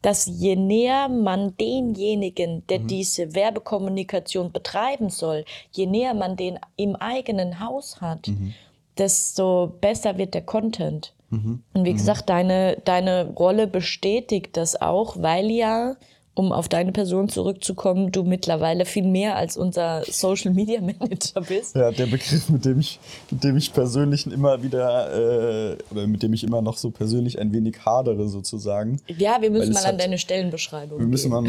[0.02, 2.86] dass je näher man denjenigen, der mhm.
[2.86, 8.54] diese Werbekommunikation betreiben soll, je näher man den im eigenen Haus hat, mhm.
[8.98, 11.14] desto besser wird der Content.
[11.30, 11.62] Mhm.
[11.72, 11.96] Und wie mhm.
[11.96, 15.96] gesagt, deine, deine Rolle bestätigt das auch, weil ja
[16.34, 21.74] um auf deine Person zurückzukommen, du mittlerweile viel mehr als unser Social Media Manager bist.
[21.74, 26.22] Ja, der Begriff, mit dem ich, mit dem ich persönlich immer wieder, äh, oder mit
[26.22, 29.00] dem ich immer noch so persönlich ein wenig hadere sozusagen.
[29.08, 31.46] Ja, wir müssen mal an hat, deine Stellenbeschreibung Wir müssen mal an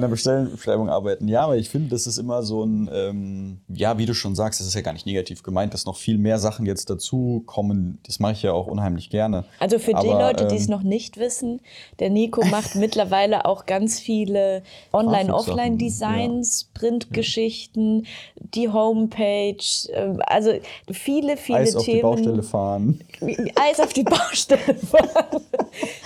[0.00, 1.26] meiner, Stellenbeschreibung arbeiten.
[1.26, 4.60] Ja, aber ich finde, das ist immer so ein, ähm, ja, wie du schon sagst,
[4.60, 7.98] das ist ja gar nicht negativ gemeint, dass noch viel mehr Sachen jetzt dazu kommen.
[8.06, 9.44] Das mache ich ja auch unheimlich gerne.
[9.58, 11.60] Also für aber, die Leute, die es ähm, noch nicht wissen,
[11.98, 16.80] der Nico macht mittlerweile auch ganz viel viele Online-Offline-Designs, ja.
[16.80, 19.56] Printgeschichten, die Homepage,
[19.94, 20.52] ähm, also
[20.90, 21.78] viele, viele Eis Themen.
[21.78, 23.00] auf die Baustelle fahren.
[23.54, 25.40] Eis auf die Baustelle fahren.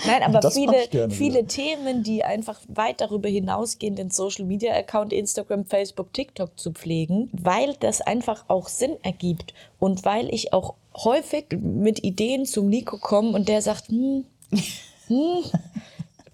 [0.05, 6.13] Nein, aber das viele, viele Themen, die einfach weit darüber hinausgehen, den Social-Media-Account Instagram, Facebook,
[6.13, 12.03] TikTok zu pflegen, weil das einfach auch Sinn ergibt und weil ich auch häufig mit
[12.05, 14.23] Ideen zum Nico komme und der sagt, hm,
[15.07, 15.43] hm,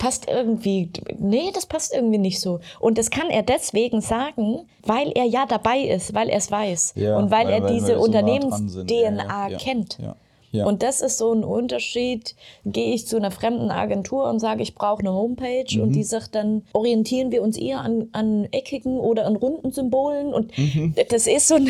[0.03, 0.89] passt irgendwie,
[1.19, 2.59] nee, das passt irgendwie nicht so.
[2.79, 6.93] Und das kann er deswegen sagen, weil er ja dabei ist, weil er es weiß
[6.95, 9.97] ja, und weil, weil er weil diese Unternehmens-DNA so kennt.
[10.01, 10.15] Ja,
[10.51, 10.65] Ja.
[10.67, 12.35] Und das ist so ein Unterschied.
[12.63, 15.81] Gehe ich zu einer fremden Agentur und sage, ich brauche eine Homepage Mhm.
[15.81, 20.31] und die sagt dann, orientieren wir uns eher an, an eckigen oder an runden Symbolen.
[20.33, 20.93] Und Mhm.
[21.09, 21.69] das ist so ein,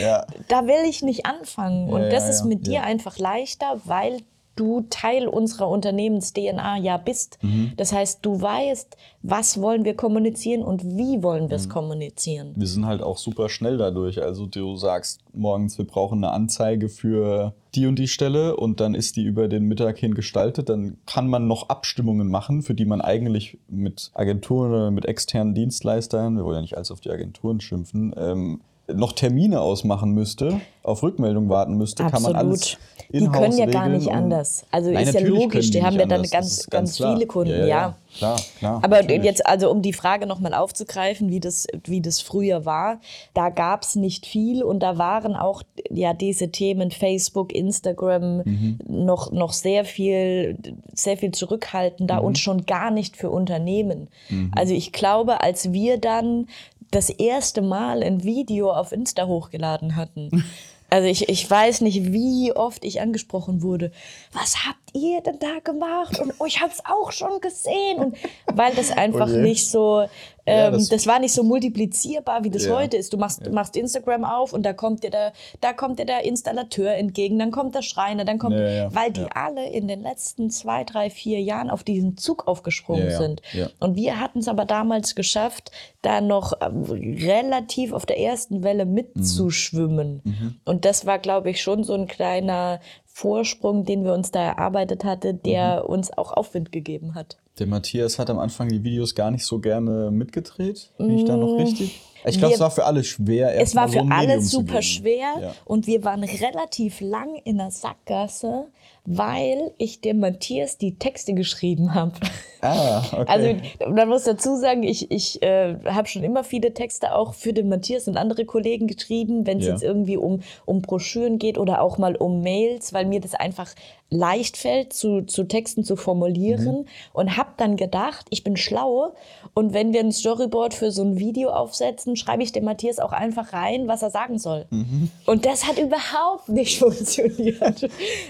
[0.00, 0.24] Ja.
[0.48, 1.88] da will ich nicht anfangen.
[1.92, 2.82] Und Ja, das ja, ist ja, mit dir ja.
[2.82, 4.18] einfach leichter, weil
[4.56, 7.38] du Teil unserer Unternehmens-DNA ja bist.
[7.42, 7.72] Mhm.
[7.76, 11.50] Das heißt, du weißt, was wollen wir kommunizieren und wie wollen Mhm.
[11.50, 12.52] wir es kommunizieren.
[12.56, 14.22] Wir sind halt auch super schnell dadurch.
[14.22, 18.94] Also du sagst morgens, wir brauchen eine Anzeige für die und die Stelle und dann
[18.94, 20.68] ist die über den Mittag hin gestaltet.
[20.68, 25.54] Dann kann man noch Abstimmungen machen, für die man eigentlich mit Agenturen oder mit externen
[25.54, 28.60] Dienstleistern, wir wollen ja nicht alles auf die Agenturen schimpfen, ähm,
[28.94, 32.76] noch Termine ausmachen müsste, auf Rückmeldung warten müsste, kann man alles
[33.12, 34.64] Die können ja gar nicht anders.
[34.70, 37.14] Also Nein, ist ja logisch, können die haben ja dann ganz, ganz, klar.
[37.14, 37.66] viele Kunden, ja.
[37.66, 37.96] ja.
[38.16, 38.80] Klar, klar.
[38.82, 39.24] Aber natürlich.
[39.24, 43.00] jetzt, also um die Frage nochmal aufzugreifen, wie das, wie das früher war,
[43.32, 48.78] da gab es nicht viel und da waren auch ja diese Themen Facebook, Instagram Mhm.
[48.86, 50.58] noch, noch sehr viel,
[50.94, 52.24] sehr viel zurückhaltender Mhm.
[52.26, 54.08] und schon gar nicht für Unternehmen.
[54.54, 56.48] Also ich glaube, als wir dann
[56.92, 60.44] das erste Mal ein Video auf Insta hochgeladen hatten,
[60.92, 63.92] also ich, ich weiß nicht, wie oft ich angesprochen wurde.
[64.32, 66.18] Was habt ihr denn da gemacht?
[66.20, 67.98] Und oh, ich habe es auch schon gesehen.
[67.98, 68.16] Und
[68.52, 70.02] weil das einfach Oh nicht so,
[70.44, 72.74] Ja, ähm, das- das, war nicht so multiplizierbar, wie das Ja.
[72.76, 73.12] heute ist.
[73.12, 76.94] Du machst, machst Instagram auf und da kommt dir der, da kommt dir der Installateur
[76.96, 79.28] entgegen, dann kommt der Schreiner, dann kommt, Ja, ja, weil die ja.
[79.34, 83.42] alle in den letzten zwei, drei, vier Jahren auf diesen Zug aufgesprungen Ja, ja, sind.
[83.52, 83.68] ja.
[83.78, 85.70] Und wir hatten es aber damals geschafft,
[86.02, 86.82] da noch ähm,
[87.24, 90.22] relativ auf der ersten Welle mitzuschwimmen.
[90.24, 90.56] Mhm.
[90.64, 92.80] Und das war, glaube ich, schon so ein kleiner
[93.12, 95.90] Vorsprung, den wir uns da erarbeitet hatten, der Mhm.
[95.90, 97.38] uns auch Aufwind gegeben hat.
[97.58, 100.90] Der Matthias hat am Anfang die Videos gar nicht so gerne mitgedreht.
[100.96, 102.00] Bin ich da noch richtig?
[102.24, 103.60] Ich glaube, es war für alle schwer.
[103.60, 105.54] Es war so für ein alle Medium super schwer Ja.
[105.64, 108.68] und wir waren relativ lang in der Sackgasse,
[109.04, 112.12] weil ich dem Matthias die Texte geschrieben habe.
[112.60, 113.24] Ah, okay.
[113.26, 117.52] Also man muss dazu sagen, ich, ich äh, habe schon immer viele Texte auch für
[117.52, 119.72] den Matthias und andere Kollegen geschrieben, wenn es Ja.
[119.72, 123.74] jetzt irgendwie um, um Broschüren geht oder auch mal um Mails, weil mir das einfach
[124.12, 126.86] leicht fällt, zu, zu Texten zu formulieren Mhm.
[127.12, 129.14] und habe dann gedacht, ich bin schlau
[129.54, 133.12] und wenn wir ein Storyboard für so ein Video aufsetzen, schreibe ich dem Matthias auch
[133.12, 134.66] einfach rein, was er sagen soll.
[134.70, 135.10] Mhm.
[135.26, 137.82] Und das hat überhaupt nicht funktioniert,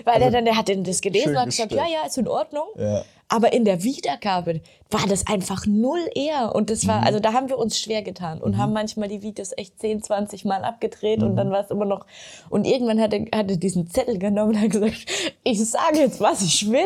[0.04, 2.00] weil er dann, der hat das gelesen und hat gesagt, ja, gestellt.
[2.02, 2.64] ja, ist in Ordnung.
[2.78, 3.02] Ja.
[3.34, 6.54] Aber in der Wiedergabe war das einfach null eher.
[6.54, 6.88] Und das Mhm.
[6.88, 10.02] war, also da haben wir uns schwer getan und haben manchmal die Videos echt 10,
[10.02, 11.26] 20 Mal abgedreht Mhm.
[11.28, 12.04] und dann war es immer noch.
[12.50, 15.06] Und irgendwann hat er, hat er diesen Zettel genommen und hat gesagt,
[15.44, 16.84] ich sage jetzt, was ich will.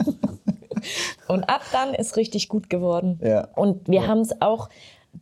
[1.28, 3.20] und ab dann ist richtig gut geworden.
[3.22, 3.48] Ja.
[3.54, 4.68] Und wir haben es auch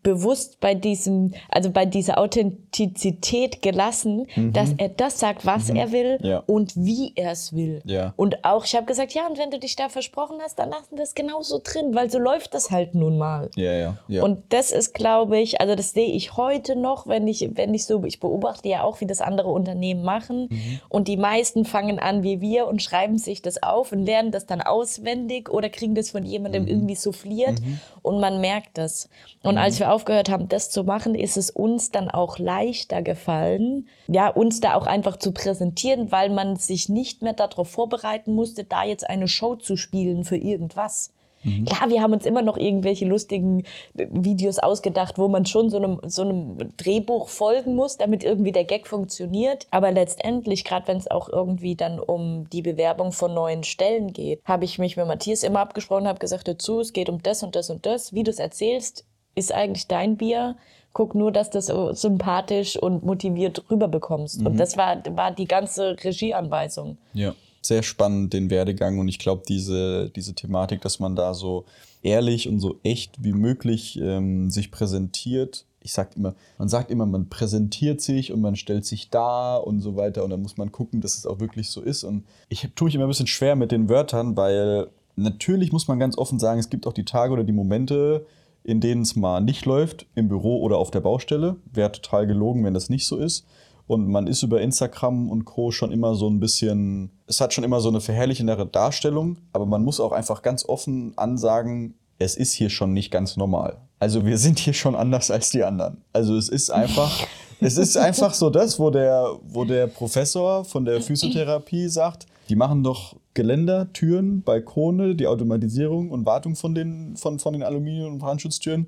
[0.02, 6.18] bewusst bei diesem, also bei dieser Authentizität gelassen, dass er das sagt, was er will
[6.20, 6.26] Mhm.
[6.26, 6.42] Ja.
[6.46, 7.82] und wie er es will.
[7.84, 8.12] Ja.
[8.16, 10.96] Und auch, ich habe gesagt, ja, und wenn du dich da versprochen hast, dann lassen
[10.96, 13.50] wir es genauso drin, weil so läuft das halt nun mal.
[13.56, 14.22] Ja.
[14.22, 17.84] Und das ist, glaube ich, also das sehe ich heute noch, wenn ich, wenn ich
[17.84, 20.48] so, ich beobachte ja auch, wie das andere Unternehmen machen.
[20.50, 20.80] Mhm.
[20.88, 24.46] Und die meisten fangen an wie wir und schreiben sich das auf und lernen das
[24.46, 26.28] dann auswendig oder kriegen das von Mhm.
[26.28, 27.58] jemandem irgendwie souffliert.
[28.02, 29.08] Und man merkt das.
[29.42, 33.88] Und als wir aufgehört haben, das zu machen, ist es uns dann auch leichter gefallen,
[34.06, 38.64] ja, uns da auch einfach zu präsentieren, weil man sich nicht mehr darauf vorbereiten musste,
[38.64, 41.12] da jetzt eine Show zu spielen für irgendwas.
[41.42, 43.64] Klar, wir haben uns immer noch irgendwelche lustigen
[43.94, 48.64] Videos ausgedacht, wo man schon so einem, so einem Drehbuch folgen muss, damit irgendwie der
[48.64, 49.66] Gag funktioniert.
[49.70, 54.42] Aber letztendlich, gerade wenn es auch irgendwie dann um die Bewerbung von neuen Stellen geht,
[54.44, 57.56] habe ich mich mit Matthias immer abgesprochen, habe gesagt, dazu, es geht um das und
[57.56, 58.12] das und das.
[58.12, 60.56] Wie du es erzählst, ist eigentlich dein Bier.
[60.92, 64.44] Guck nur, dass du das so sympathisch und motiviert rüberbekommst.
[64.44, 66.98] Und das war, war die ganze Regieanweisung.
[67.12, 71.64] Ja, sehr spannend den Werdegang und ich glaube, diese, diese Thematik, dass man da so
[72.02, 75.66] ehrlich und so echt wie möglich ähm, sich präsentiert.
[75.82, 79.80] Ich sag immer, man sagt immer, man präsentiert sich und man stellt sich da und
[79.80, 82.04] so weiter und dann muss man gucken, dass es auch wirklich so ist.
[82.04, 85.98] Und ich tue mich immer ein bisschen schwer mit den Wörtern, weil natürlich muss man
[85.98, 88.26] ganz offen sagen, es gibt auch die Tage oder die Momente,
[88.64, 91.56] in denen es mal nicht läuft, im Büro oder auf der Baustelle.
[91.72, 93.46] Wäre total gelogen, wenn das nicht so ist.
[93.86, 95.72] Und man ist über Instagram und Co.
[95.72, 99.82] schon immer so ein bisschen, es hat schon immer so eine verherrlichendere Darstellung, aber man
[99.82, 103.78] muss auch einfach ganz offen ansagen, es ist hier schon nicht ganz normal.
[103.98, 106.04] Also wir sind hier schon anders als die anderen.
[106.12, 107.26] Also es ist einfach,
[107.60, 112.56] es ist einfach so das, wo der, wo der Professor von der Physiotherapie sagt, die
[112.56, 118.14] machen doch Geländer, Türen, Balkone, die Automatisierung und Wartung von den, von, von den Aluminium-
[118.14, 118.86] und Brandschutztüren.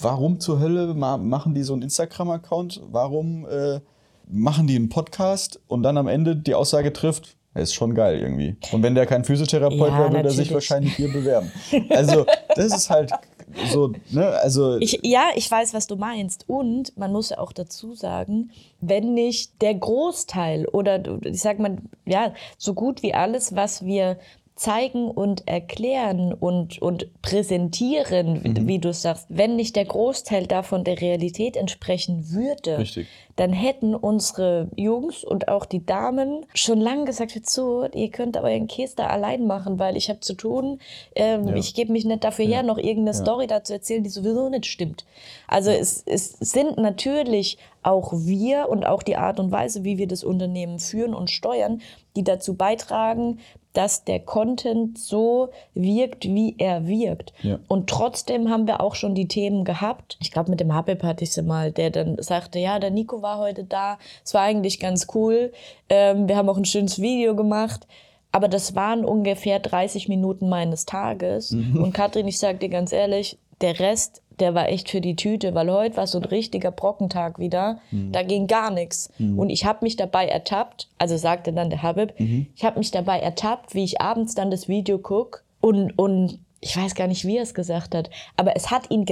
[0.00, 2.82] Warum zur Hölle ma machen die so einen Instagram-Account?
[2.90, 3.80] Warum äh,
[4.28, 8.18] machen die einen Podcast und dann am Ende die Aussage trifft, Das ist schon geil
[8.18, 8.56] irgendwie.
[8.72, 11.50] Und wenn der kein Physiotherapeut Ja, wäre, würde er sich wahrscheinlich hier bewerben.
[11.90, 13.12] Also, das ist halt
[13.70, 14.78] so, ne, also.
[14.78, 16.48] Ich, ja, ich weiß, was du meinst.
[16.48, 18.50] Und man muss ja auch dazu sagen,
[18.80, 24.18] wenn nicht der Großteil oder ich sag mal, ja, so gut wie alles, was wir
[24.54, 30.84] zeigen und erklären und, und präsentieren, wie, wie du sagst, wenn nicht der Großteil davon
[30.84, 33.06] der Realität entsprechen würde, Richtig.
[33.36, 38.36] dann hätten unsere Jungs und auch die Damen schon lange gesagt, "Hört zu, ihr könnt
[38.36, 40.80] aber euren Käse da allein machen, weil ich habe zu tun,
[41.14, 41.54] ähm, Ja.
[41.56, 45.04] ich gebe mich nicht dafür her, noch irgendeine Story dazu erzählen, die sowieso nicht stimmt.
[45.48, 50.06] Also es, es sind natürlich auch wir und auch die Art und Weise, wie wir
[50.06, 51.80] das Unternehmen führen und steuern,
[52.16, 53.38] die dazu beitragen,
[53.72, 57.32] dass der Content so wirkt, wie er wirkt.
[57.42, 57.58] Ja.
[57.68, 60.18] Und trotzdem haben wir auch schon die Themen gehabt.
[60.20, 63.22] Ich glaube, mit dem Habib hatte ich sie mal, der dann sagte, ja, der Nico
[63.22, 63.98] war heute da.
[64.24, 65.52] Es war eigentlich ganz cool.
[65.88, 67.86] Ähm, wir haben auch ein schönes Video gemacht.
[68.30, 71.52] Aber das waren ungefähr 30 Minuten meines Tages.
[71.52, 75.54] Und Katrin, ich sag dir ganz ehrlich, der Rest, der war echt für die Tüte,
[75.54, 77.78] weil heute war so ein richtiger Brockentag wieder.
[78.12, 79.10] Da ging gar nichts.
[79.38, 82.14] Und ich habe mich dabei ertappt, also sagte dann der Habib,
[82.54, 86.76] ich habe mich dabei ertappt, wie ich abends dann das Video guck und, und ich
[86.76, 89.04] weiß gar nicht, wie er es gesagt hat, aber es hat ihn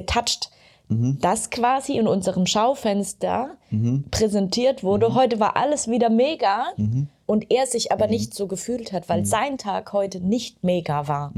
[0.90, 1.24] getoucht.
[1.24, 3.57] Das quasi in unserem Schaufenster
[4.11, 5.14] präsentiert wurde.
[5.14, 6.66] Heute war alles wieder mega
[7.26, 11.33] und er sich aber nicht so gefühlt hat, weil sein Tag heute nicht mega war.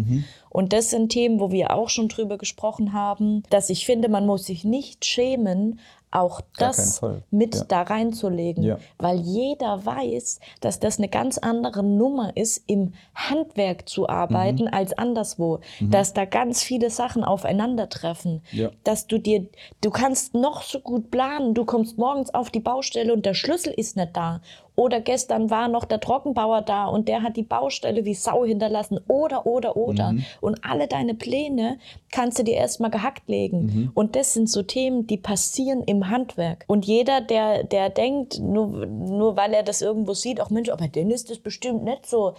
[0.48, 4.26] Und das sind Themen, wo wir auch schon drüber gesprochen haben, dass ich finde, man
[4.26, 5.78] muss sich nicht schämen,
[6.12, 7.64] auch das mit Ja.
[7.64, 8.78] da reinzulegen, Ja.
[8.98, 14.70] weil jeder weiß, dass das eine ganz andere Nummer ist, im Handwerk zu arbeiten Mhm.
[14.74, 18.70] als anderswo, dass da ganz viele Sachen aufeinandertreffen, Ja.
[18.84, 19.46] dass du dir,
[19.80, 23.72] du kannst noch so gut planen, du kommst morgens auf die Baustelle und der Schlüssel
[23.72, 24.40] ist nicht da.
[24.74, 28.98] Oder gestern war noch der Trockenbauer da und der hat die Baustelle wie Sau hinterlassen.
[29.06, 30.12] Oder, oder, oder.
[30.12, 30.24] Mhm.
[30.40, 31.78] Und alle deine Pläne
[32.10, 33.60] kannst du dir erstmal gehackt legen.
[33.64, 33.90] Mhm.
[33.94, 36.64] Und das sind so Themen, die passieren im Handwerk.
[36.68, 40.88] Und jeder, der, der denkt, nur, nur weil er das irgendwo sieht, auch Mensch, aber
[40.88, 42.32] denen ist das bestimmt nicht so,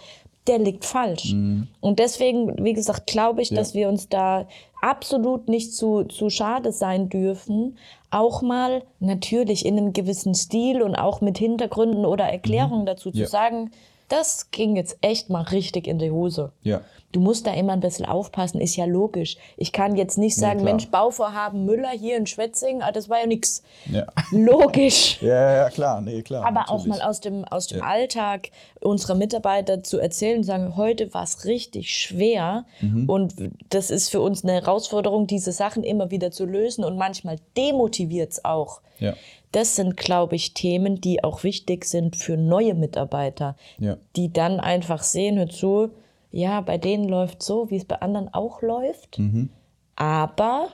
[0.46, 1.34] der liegt falsch.
[1.80, 3.56] Und deswegen, wie gesagt, glaube ich, Mhm.
[3.56, 3.62] Ja.
[3.62, 4.46] dass wir uns da
[4.82, 7.78] absolut nicht zu, zu schade sein dürfen,
[8.14, 13.18] auch mal natürlich in einem gewissen Stil und auch mit Hintergründen oder Erklärungen dazu zu
[13.18, 13.22] Mhm.
[13.22, 13.28] Ja.
[13.28, 13.70] sagen,
[14.08, 16.52] das ging jetzt echt mal richtig in die Hose.
[16.62, 16.80] Ja.
[17.12, 19.36] Du musst da immer ein bisschen aufpassen, ist ja logisch.
[19.56, 20.72] Ich kann jetzt nicht sagen, klar.
[20.72, 23.62] Mensch, Bauvorhaben Müller hier in Schwetzing, ah, das war ja nix.
[23.86, 24.06] Ja.
[24.32, 25.18] Logisch.
[25.22, 26.44] Ja, ja, ja, klar, nee, klar.
[26.44, 26.98] Aber auch natürlich.
[26.98, 27.84] mal aus dem, aus dem Ja.
[27.84, 33.08] Alltag unserer Mitarbeiter zu erzählen und sagen, heute war es richtig schwer Mhm.
[33.08, 33.34] und
[33.70, 38.32] das ist für uns eine Herausforderung, diese Sachen immer wieder zu lösen und manchmal demotiviert
[38.32, 38.80] es auch.
[38.98, 39.14] Ja.
[39.54, 43.96] Das sind, glaube ich, Themen, die auch wichtig sind für neue Mitarbeiter, Ja.
[44.16, 45.90] die dann einfach sehen, hör zu,
[46.32, 49.18] ja, bei denen läuft so, wie es bei anderen auch läuft.
[49.18, 49.50] Mhm.
[49.96, 50.68] Aber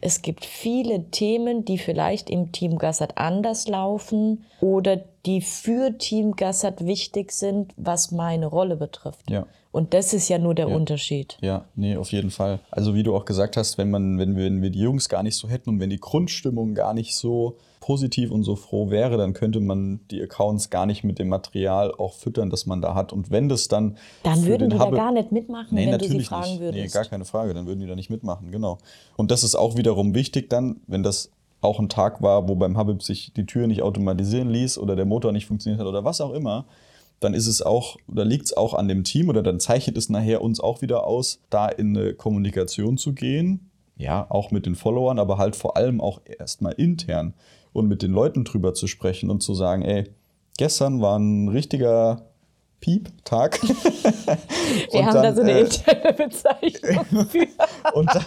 [0.00, 6.34] es gibt viele Themen, die vielleicht im Team Gassert anders laufen oder die für Team
[6.34, 9.30] Gassert wichtig sind, was meine Rolle betrifft.
[9.30, 9.46] Ja.
[9.70, 11.38] Und das ist ja nur der Unterschied.
[11.40, 12.58] Ja, nee, auf jeden Fall.
[12.72, 15.22] Also wie du auch gesagt hast, wenn man, wenn wir, wenn wir die Jungs gar
[15.22, 19.16] nicht so hätten und wenn die Grundstimmung gar nicht so positiv und so froh wäre,
[19.16, 22.94] dann könnte man die Accounts gar nicht mit dem Material auch füttern, das man da
[22.94, 23.12] hat.
[23.12, 25.98] Und wenn das dann Dann würden den die da Hubble- gar nicht mitmachen, Nee, wenn
[25.98, 26.60] du sie natürlich fragen nicht.
[26.60, 26.82] würdest.
[26.84, 28.78] Nee, gar keine Frage, dann würden die da nicht mitmachen, genau.
[29.16, 31.30] Und das ist auch wiederum wichtig dann, wenn das
[31.62, 35.04] auch ein Tag war, wo beim Habib sich die Tür nicht automatisieren ließ oder der
[35.06, 36.66] Motor nicht funktioniert hat oder was auch immer,
[37.20, 40.08] dann ist es auch, oder liegt es auch an dem Team oder dann zeichnet es
[40.08, 43.66] nachher uns auch wieder aus, da in eine Kommunikation zu gehen.
[43.98, 47.34] Ja, auch mit den Followern, aber halt vor allem auch erstmal intern
[47.72, 50.10] und mit den Leuten drüber zu sprechen und zu sagen, ey,
[50.56, 52.30] gestern war ein richtiger
[52.80, 53.62] Piep-Tag.
[54.90, 57.46] Wir haben dann, da so eine äh, interne Bezeichnung für.
[57.92, 58.24] und, dann,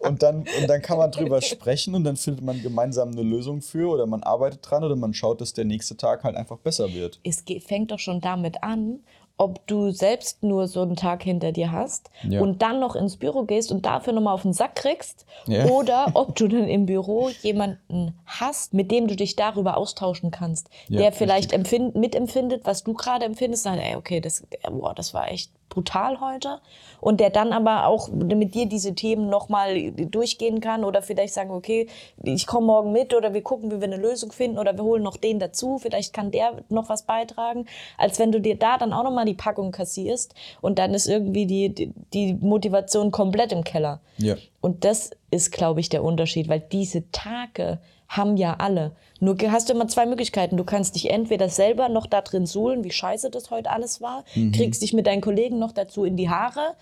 [0.00, 3.60] und, dann, und dann kann man drüber sprechen und dann findet man gemeinsam eine Lösung
[3.60, 6.92] für oder man arbeitet dran oder man schaut, dass der nächste Tag halt einfach besser
[6.94, 7.20] wird.
[7.24, 9.00] es fängt doch schon damit an,
[9.40, 12.42] ob du selbst nur so einen Tag hinter dir hast Ja.
[12.42, 15.64] und dann noch ins Büro gehst und dafür nochmal auf den Sack kriegst Ja.
[15.66, 20.68] oder ob du dann im Büro jemanden hast, mit dem du dich darüber austauschen kannst,
[20.88, 25.14] Ja, der vielleicht empfind, mitempfindet, was du gerade empfindest, sagt, ey, okay, das, boah, das
[25.14, 26.60] war echt brutal heute
[27.00, 31.50] und der dann aber auch mit dir diese Themen nochmal durchgehen kann oder vielleicht sagen,
[31.50, 31.88] okay,
[32.22, 35.02] ich komme morgen mit oder wir gucken, wie wir eine Lösung finden oder wir holen
[35.02, 37.66] noch den dazu, vielleicht kann der noch was beitragen,
[37.96, 41.46] als wenn du dir da dann auch nochmal die Packung kassierst und dann ist irgendwie
[41.46, 44.00] die, die, die Motivation komplett im Keller.
[44.18, 44.36] Ja.
[44.60, 47.78] Und das ist, glaube ich, der Unterschied, weil diese Tage
[48.10, 48.92] haben ja alle.
[49.20, 50.56] Nur hast du immer zwei Möglichkeiten.
[50.56, 54.24] Du kannst dich entweder selber noch da drin suhlen, wie scheiße das heute alles war,
[54.34, 54.52] Mhm.
[54.52, 56.74] kriegst dich mit deinen Kollegen noch dazu in die Haare.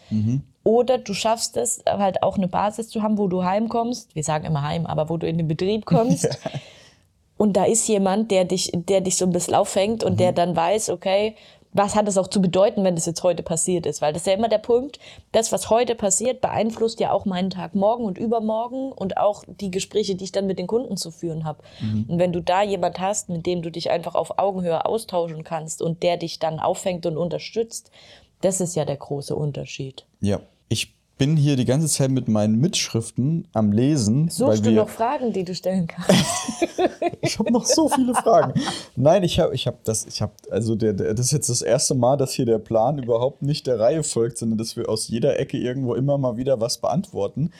[0.64, 4.14] Oder du schaffst es, halt auch eine Basis zu haben, wo du heimkommst.
[4.14, 6.38] Wir sagen immer heim, aber wo du in den Betrieb kommst.
[7.36, 10.16] Und da ist jemand, der dich, der dich so ein bisschen auffängt und Mhm.
[10.16, 11.36] der dann weiß, okay,
[11.72, 14.00] was hat es auch zu bedeuten, wenn das jetzt heute passiert ist?
[14.00, 14.98] Weil das ist ja immer der Punkt,
[15.32, 19.70] das, was heute passiert, beeinflusst ja auch meinen Tag morgen und übermorgen und auch die
[19.70, 21.62] Gespräche, die ich dann mit den Kunden zu führen habe.
[21.80, 22.06] Mhm.
[22.08, 25.82] Und wenn du da jemand hast, mit dem du dich einfach auf Augenhöhe austauschen kannst
[25.82, 27.90] und der dich dann auffängt und unterstützt,
[28.40, 30.06] das ist ja der große Unterschied.
[30.20, 30.40] Ja.
[31.18, 34.28] Ich bin hier die ganze Zeit mit meinen Mitschriften am Lesen.
[34.28, 36.14] Suchst du noch Fragen, die du stellen kannst?
[37.20, 38.54] Ich habe noch so viele Fragen.
[38.94, 41.60] Nein, ich habe ich hab das, ich habe, also der, der, das ist jetzt das
[41.60, 45.08] erste Mal, dass hier der Plan überhaupt nicht der Reihe folgt, sondern dass wir aus
[45.08, 47.50] jeder Ecke irgendwo immer mal wieder was beantworten.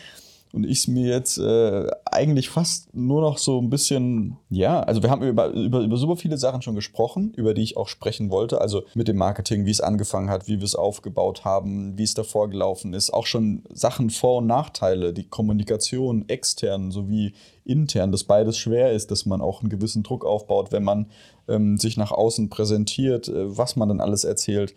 [0.52, 5.02] Und ich es mir jetzt äh, eigentlich fast nur noch so ein bisschen, ja, also
[5.02, 8.30] wir haben über, über, über super viele Sachen schon gesprochen, über die ich auch sprechen
[8.30, 8.60] wollte.
[8.60, 12.14] Also mit dem Marketing, wie es angefangen hat, wie wir es aufgebaut haben, wie es
[12.14, 13.12] davor gelaufen ist.
[13.12, 17.34] Auch schon Sachen, Vor- und Nachteile, die Kommunikation extern sowie
[17.64, 21.06] intern, dass beides schwer ist, dass man auch einen gewissen Druck aufbaut, wenn man
[21.46, 24.74] ähm, sich nach außen präsentiert, äh, was man dann alles erzählt.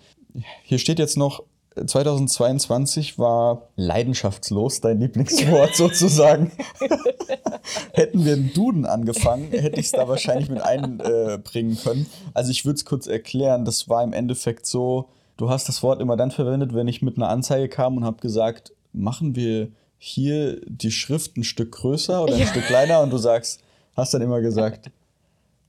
[0.64, 1.44] Hier steht jetzt noch,
[1.76, 6.52] 2022 war leidenschaftslos dein Lieblingswort sozusagen.
[7.94, 12.08] Hätten wir einen Duden angefangen, hätte ich es da wahrscheinlich mit einbringen können.
[12.34, 16.02] Also ich würde es kurz erklären, das war im Endeffekt so, du hast das Wort
[16.02, 20.60] immer dann verwendet, wenn ich mit einer Anzeige kam und habe gesagt, machen wir hier
[20.66, 22.48] die Schrift ein Stück größer oder ein Ja.
[22.48, 23.62] Stück kleiner und du sagst,
[23.96, 24.90] hast dann immer gesagt,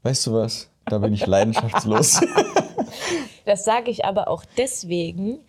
[0.02, 2.20] weißt du was, da bin ich leidenschaftslos.
[3.44, 5.40] Das sage ich aber auch deswegen,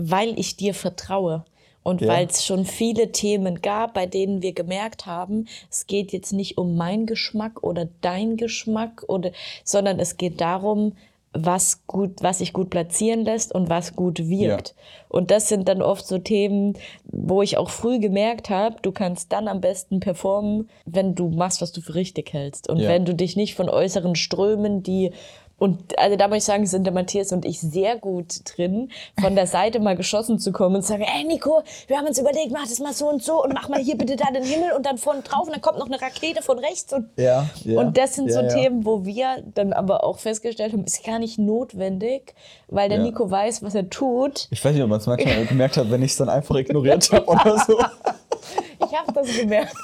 [0.00, 1.44] weil ich dir vertraue.
[1.82, 2.08] Und Ja.
[2.08, 6.58] weil es schon viele Themen gab, bei denen wir gemerkt haben, es geht jetzt nicht
[6.58, 9.30] um meinen Geschmack oder dein Geschmack, oder,
[9.64, 10.92] sondern es geht darum,
[11.32, 14.74] was gut, was sich gut platzieren lässt und was gut wirkt.
[15.08, 16.74] Und das sind dann oft so Themen,
[17.04, 21.62] wo ich auch früh gemerkt habe, du kannst dann am besten performen, wenn du machst,
[21.62, 22.68] was du für richtig hältst.
[22.68, 22.88] Und Ja.
[22.88, 25.12] wenn du dich nicht von äußeren Strömen, die
[25.60, 28.90] und also da muss ich sagen, sind der Matthias und ich sehr gut drin,
[29.20, 32.18] von der Seite mal geschossen zu kommen und zu sagen, ey Nico, wir haben uns
[32.18, 34.72] überlegt, mach das mal so und so und mach mal hier bitte da den Himmel
[34.72, 37.78] und dann vorne drauf und dann kommt noch eine Rakete von rechts und Ja, ja,
[37.78, 38.54] und das sind so ja, ja.
[38.54, 42.34] Themen, wo wir dann aber auch festgestellt haben, ist gar nicht notwendig,
[42.68, 43.00] weil der.
[43.00, 44.46] Nico weiß, was er tut.
[44.50, 47.10] Ich weiß nicht, ob man es manchmal gemerkt hat, wenn ich es dann einfach ignoriert
[47.12, 47.78] habe oder so.
[48.82, 49.76] Ich habe das gemerkt.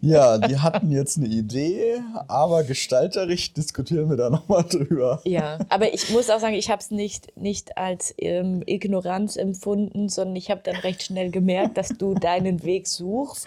[0.00, 5.20] Ja, die hatten jetzt eine Idee, aber gestalterisch diskutieren wir da nochmal drüber.
[5.24, 10.08] Ja, aber ich muss auch sagen, ich habe es nicht, nicht als ähm, Ignoranz empfunden,
[10.08, 13.46] sondern ich habe dann recht schnell gemerkt, dass du deinen Weg suchst,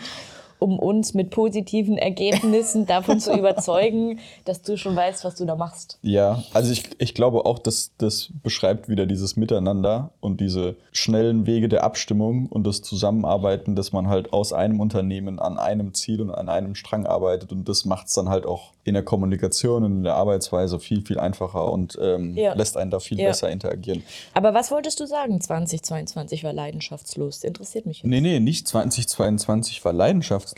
[0.62, 5.56] um uns mit positiven Ergebnissen davon zu überzeugen, dass du schon weißt, was du da
[5.56, 5.98] machst.
[6.04, 11.48] Ja, also ich, ich glaube auch, dass das beschreibt wieder dieses Miteinander und diese schnellen
[11.48, 16.22] Wege der Abstimmung und das Zusammenarbeiten, dass man halt aus einem Unternehmen an einem Ziel
[16.22, 19.84] und an einem Strang arbeitet und das macht es dann halt auch in der Kommunikation
[19.84, 22.54] und in der Arbeitsweise viel, viel einfacher und ähm, Ja.
[22.54, 23.30] lässt einen da viel Ja.
[23.30, 24.04] besser interagieren.
[24.36, 25.42] Aber was wolltest du sagen?
[25.42, 27.44] 2022 war leidenschaftslos.
[27.44, 27.98] Interessiert mich.
[28.00, 28.08] Jetzt.
[28.08, 30.51] Nee, nee, nicht 2022 war leidenschaftslos,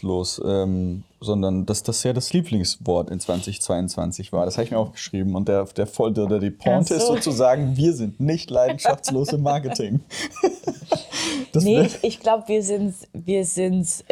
[0.46, 4.46] ähm, sondern dass das ja das Lieblingswort in 2022 war.
[4.46, 5.36] Das habe ich mir aufgeschrieben.
[5.36, 7.16] Und der, der, voll- der, die Pointe Ach ist so.
[7.16, 10.02] sozusagen, wir sind nicht leidenschaftslos im Marketing.
[11.52, 13.46] das Nee, ich, glaube, wir sind wir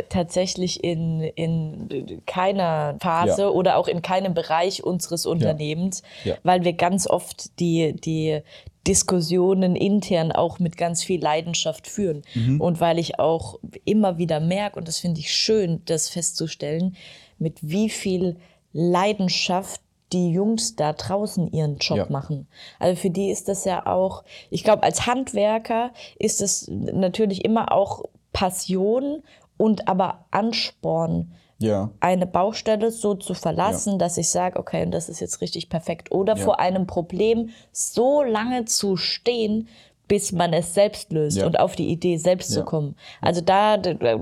[0.10, 3.50] tatsächlich in, in keiner Phase Ja.
[3.50, 6.36] oder auch in keinem Bereich unseres Unternehmens, Ja.
[6.44, 8.42] weil wir ganz oft die, die
[8.88, 12.24] Diskussionen intern auch mit ganz viel Leidenschaft führen.
[12.34, 12.60] Mhm.
[12.60, 16.96] Und weil ich auch immer wieder merke, und das finde ich schön, das festzustellen,
[17.38, 18.38] mit wie viel
[18.74, 19.82] Leidenschaft
[20.14, 22.06] die Jungs da draußen ihren Job Ja.
[22.10, 22.48] machen.
[22.80, 27.72] Also für die ist das ja auch, ich glaube, als Handwerker ist es natürlich immer
[27.72, 28.04] auch
[28.34, 29.24] Passion
[29.58, 35.10] und aber Ansporn, ja, eine Baustelle so zu verlassen, dass ich sage, okay, und das
[35.10, 36.12] ist jetzt richtig perfekt.
[36.12, 36.44] Oder Ja.
[36.44, 39.68] vor einem Problem so lange zu stehen,
[40.12, 41.46] bis man es selbst löst Ja.
[41.46, 42.66] und auf die Idee selbst zu Ja.
[42.66, 42.96] kommen.
[43.22, 43.78] Also da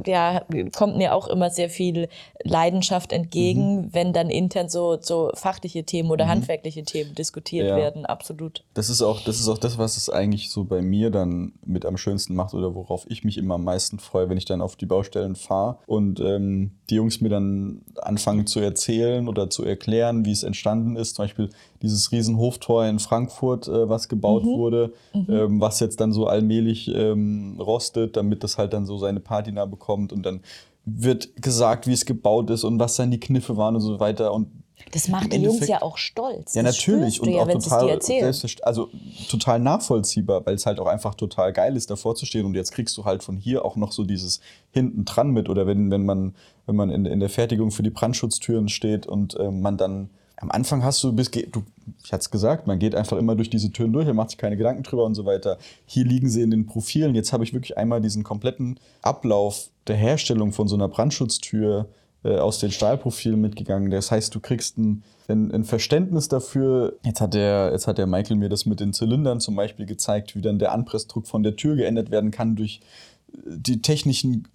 [0.06, 0.44] ja,
[0.76, 2.10] kommt mir auch immer sehr viel
[2.44, 3.90] Leidenschaft entgegen, Mhm.
[3.94, 8.06] wenn dann intern so, so fachliche Themen oder handwerkliche Themen diskutiert werden.
[8.06, 8.64] Absolut.
[8.76, 11.86] das ist, auch, das ist auch das, was es eigentlich so bei mir dann mit
[11.88, 14.76] am schönsten macht oder worauf ich mich immer am meisten freue, wenn ich dann auf
[14.76, 20.24] die Baustellen fahre und ähm, die Jungs mir dann anfangen zu erzählen oder zu erklären,
[20.26, 21.16] wie es entstanden ist.
[21.16, 21.50] Zum Beispiel
[21.82, 27.58] dieses Riesenhoftor in Frankfurt, äh, was gebaut wurde, ähm, was jetzt dann so allmählich ähm,
[27.60, 30.42] rostet, damit das halt dann so seine Patina bekommt und dann
[30.86, 34.34] wird gesagt, wie es gebaut ist und was dann die Kniffe waren und so weiter.
[34.34, 34.48] Und
[34.92, 36.56] das macht die Jungs ja auch stolz.
[36.56, 37.22] Ja, das natürlich.
[37.22, 38.00] Und ja, auch total,
[38.62, 38.90] also
[39.30, 42.46] total nachvollziehbar, weil es halt auch einfach total geil ist, davor zu stehen.
[42.46, 44.40] Und jetzt kriegst du halt von hier auch noch so dieses
[44.72, 45.50] hinten dran mit.
[45.50, 46.34] Oder wenn, wenn man,
[46.66, 50.10] wenn man in, in der Fertigung für die Brandschutztüren steht und äh, man dann
[50.42, 51.64] am Anfang hast du, bis, du
[52.04, 54.38] ich hatte es gesagt, man geht einfach immer durch diese Türen durch, man macht sich
[54.38, 55.58] keine Gedanken drüber und so weiter.
[55.86, 57.16] Hier liegen sie in den Profilen.
[57.16, 61.90] Jetzt habe ich wirklich einmal diesen kompletten Ablauf der Herstellung von so einer Brandschutztür
[62.24, 63.92] äh, aus den Stahlprofilen mitgegangen.
[63.92, 66.98] Das heißt, du kriegst ein, ein, ein, Verständnis dafür.
[67.04, 70.36] Jetzt hat, der, jetzt hat der Michael mir das mit den Zylindern zum Beispiel gezeigt,
[70.36, 72.82] wie dann der Anpressdruck von der Tür geändert werden kann durch
[73.34, 74.48] äh, die technischen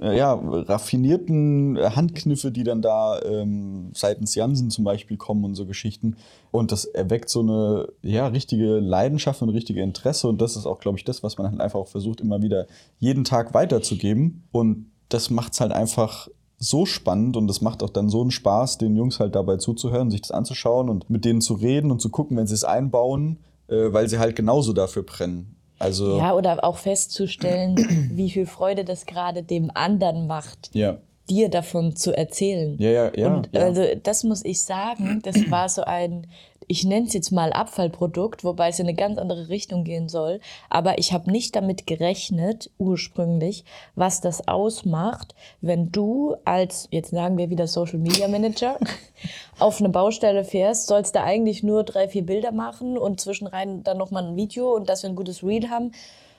[0.00, 5.66] äh, ja, raffinierten Handkniffe, die dann da ähm, seitens Jansen zum Beispiel kommen und so
[5.66, 6.16] Geschichten.
[6.50, 10.28] Und das erweckt so eine ja, richtige Leidenschaft und richtige Interesse.
[10.28, 12.66] Und das ist auch, glaube ich, das, was man halt einfach auch versucht, immer wieder
[12.98, 14.44] jeden Tag weiterzugeben.
[14.52, 18.30] Und das macht es halt einfach so spannend und es macht auch dann so einen
[18.30, 22.00] Spaß, den Jungs halt dabei zuzuhören, sich das anzuschauen und mit denen zu reden und
[22.00, 25.56] zu gucken, wenn sie es einbauen, äh, weil sie halt genauso dafür brennen.
[25.82, 27.76] Also ja, oder auch festzustellen,
[28.12, 30.70] wie viel Freude das gerade dem anderen macht.
[30.72, 30.98] Ja.
[31.30, 32.76] dir davon zu erzählen.
[32.78, 33.34] Ja, ja, ja.
[33.34, 33.62] Und ja.
[33.62, 36.26] also das muss ich sagen, das war so ein
[36.72, 40.40] ich nenne es jetzt mal Abfallprodukt, wobei es in eine ganz andere Richtung gehen soll.
[40.70, 47.36] Aber ich habe nicht damit gerechnet, ursprünglich, was das ausmacht, wenn du als, jetzt sagen
[47.36, 48.78] wir wieder Social Media Manager,
[49.58, 53.98] auf eine Baustelle fährst, sollst du eigentlich nur drei, vier Bilder machen und zwischenrein dann
[53.98, 55.92] nochmal ein Video und dass wir ein gutes Reel haben.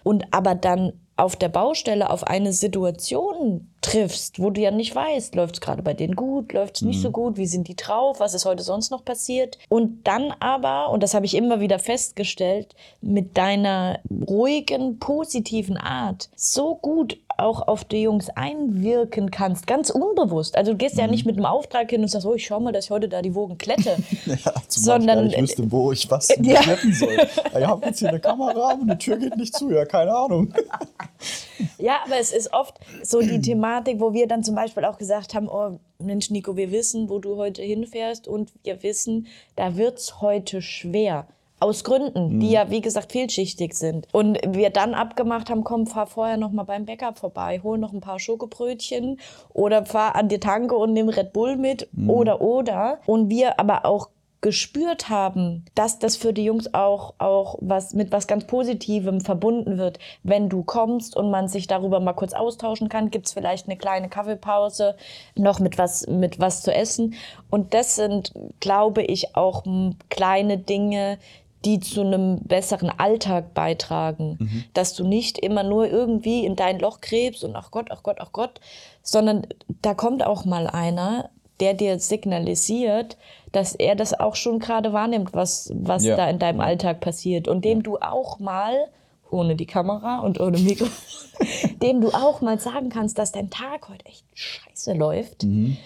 [0.04, 5.36] Und aber dann auf der Baustelle auf eine Situation triffst, wo du ja nicht weißt,
[5.36, 7.14] läuft es gerade bei denen gut, läuft es nicht so mhm.
[7.14, 9.60] gut, wie sind die drauf, was ist heute sonst noch passiert.
[9.70, 16.30] Und dann aber, und das habe ich immer wieder festgestellt, mit deiner ruhigen, positiven Art
[16.36, 20.56] so gut auch auf die Jungs einwirken kannst, ganz unbewusst.
[20.56, 21.02] Also du gehst mhm.
[21.02, 23.10] ja nicht mit einem Auftrag hin und sagst, oh, ich schau mal, dass ich heute
[23.10, 23.98] da die Wogen klette.
[24.26, 26.62] ja, sondern ich wüsste, wo ich was ja.
[26.62, 27.18] kletten soll.
[27.58, 30.54] Ich habe jetzt hier eine Kamera und die Tür geht nicht zu, ja, keine Ahnung.
[31.78, 35.34] ja, aber es ist oft so die Thematik, wo wir dann zum Beispiel auch gesagt
[35.34, 40.00] haben, oh, Mensch, Nico, wir wissen, wo du heute hinfährst und wir wissen, da wird
[40.00, 41.28] es heute schwer.
[41.60, 42.40] Aus Gründen, mhm.
[42.42, 44.10] die ja, wie gesagt, vielschichtig sind.
[44.12, 47.94] Und wir dann abgemacht haben, komm, fahr vorher noch mal beim Bäcker vorbei, hol noch
[47.94, 49.18] ein paar Schokobrötchen
[49.54, 52.10] oder fahr an die Tanke und nimm Red Bull mit mhm.
[52.10, 53.00] oder, oder.
[53.06, 54.10] Und wir aber auch
[54.44, 59.78] gespürt haben, dass das für die Jungs auch, auch was mit was ganz Positivem verbunden
[59.78, 60.00] wird.
[60.22, 63.78] Wenn du kommst und man sich darüber mal kurz austauschen kann, gibt es vielleicht eine
[63.78, 64.96] kleine Kaffeepause,
[65.36, 67.16] noch mit was, mit was zu essen.
[67.50, 69.64] Und das sind, glaube ich, auch
[70.10, 71.20] kleine Dinge,
[71.64, 74.36] die zu einem besseren Alltag beitragen.
[74.40, 74.64] Mhm.
[74.74, 78.18] Dass du nicht immer nur irgendwie in dein Loch krebst und ach Gott, ach Gott,
[78.20, 78.60] ach Gott,
[79.02, 79.48] sondern
[79.82, 81.30] da kommt auch mal einer,
[81.60, 83.18] der dir signalisiert,
[83.52, 86.16] dass er das auch schon gerade wahrnimmt, was, was ja.
[86.16, 88.88] da in deinem Alltag passiert und dem du auch mal
[89.30, 90.88] ohne die Kamera und ohne Mikro,
[91.82, 95.44] dem du auch mal sagen kannst, dass dein Tag heute echt scheiße läuft.
[95.44, 95.78] Mhm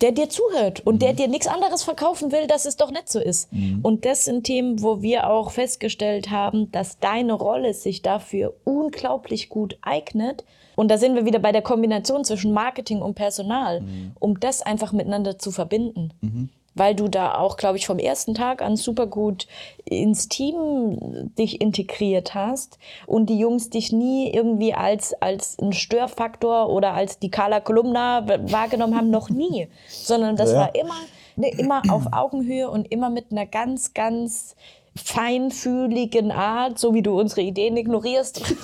[0.00, 0.98] der dir zuhört und mhm.
[1.00, 3.52] der dir nichts anderes verkaufen will, dass es doch nicht so ist.
[3.52, 3.80] Mhm.
[3.82, 9.48] Und das sind Themen, wo wir auch festgestellt haben, dass deine Rolle sich dafür unglaublich
[9.48, 10.44] gut eignet.
[10.78, 14.12] Und da sind wir wieder bei der Kombination zwischen Marketing und Personal, mhm.
[14.20, 16.12] um das einfach miteinander zu verbinden.
[16.20, 19.48] Mhm weil du da auch, glaube ich, vom ersten Tag an super gut
[19.84, 20.96] ins Team
[21.36, 27.18] dich integriert hast und die Jungs dich nie irgendwie als, als ein Störfaktor oder als
[27.18, 30.58] die Kala Kolumna wahrgenommen haben, noch nie, sondern das ja.
[30.58, 30.94] war immer,
[31.34, 34.54] ne, immer auf Augenhöhe und immer mit einer ganz, ganz
[34.98, 38.40] feinfühligen Art, so wie du unsere Ideen ignorierst.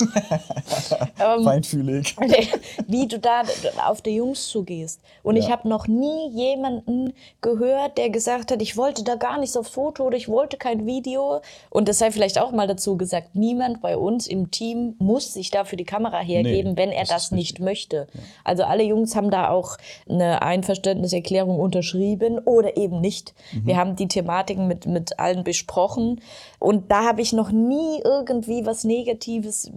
[1.20, 2.16] ähm, Feinfühlig.
[2.86, 3.42] wie du da
[3.86, 5.00] auf die Jungs zugehst.
[5.22, 5.42] Und ja.
[5.42, 9.70] ich habe noch nie jemanden gehört, der gesagt hat, ich wollte da gar nichts aufs
[9.70, 11.40] Foto oder ich wollte kein Video.
[11.70, 15.50] Und das sei vielleicht auch mal dazu gesagt, niemand bei uns im Team muss sich
[15.50, 18.06] dafür die Kamera hergeben, nee, wenn er das, das nicht möchte.
[18.12, 18.20] Ja.
[18.44, 19.76] Also alle Jungs haben da auch
[20.08, 23.34] eine Einverständniserklärung unterschrieben oder eben nicht.
[23.52, 23.66] Mhm.
[23.66, 26.20] Wir haben die Thematiken mit, mit allen besprochen
[26.58, 29.70] und da habe ich noch nie irgendwie was Negatives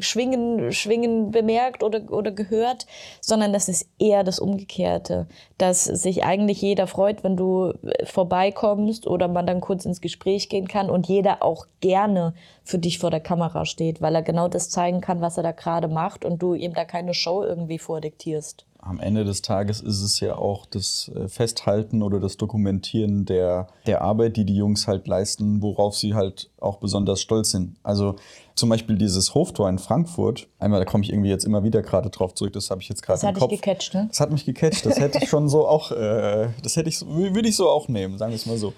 [0.00, 2.86] schwingen, schwingen bemerkt oder, oder gehört,
[3.20, 5.26] sondern das ist eher das Umgekehrte,
[5.58, 7.74] dass sich eigentlich jeder freut, wenn du
[8.04, 12.34] vorbeikommst oder man dann kurz ins Gespräch gehen kann und jeder auch gerne
[12.64, 15.52] für dich vor der Kamera steht, weil er genau das zeigen kann, was er da
[15.52, 18.66] gerade macht und du ihm da keine Show irgendwie vordiktierst.
[18.88, 23.68] Am Ende des Tages ist es ja auch das äh, Festhalten oder das Dokumentieren der,
[23.86, 27.76] der Arbeit, die die Jungs halt leisten, worauf sie halt auch besonders stolz sind.
[27.82, 28.16] Also
[28.54, 32.10] zum Beispiel dieses Hoftor in Frankfurt, einmal, da komme ich irgendwie jetzt immer wieder gerade
[32.10, 33.34] drauf zurück, das habe ich jetzt gerade im Kopf.
[33.34, 34.06] Das hat dich gecatcht, ne?
[34.08, 37.48] Das hat mich gecatcht, das hätte ich schon so auch, äh, das hätte ich, würde
[37.48, 38.72] ich so auch nehmen, sagen wir es mal so.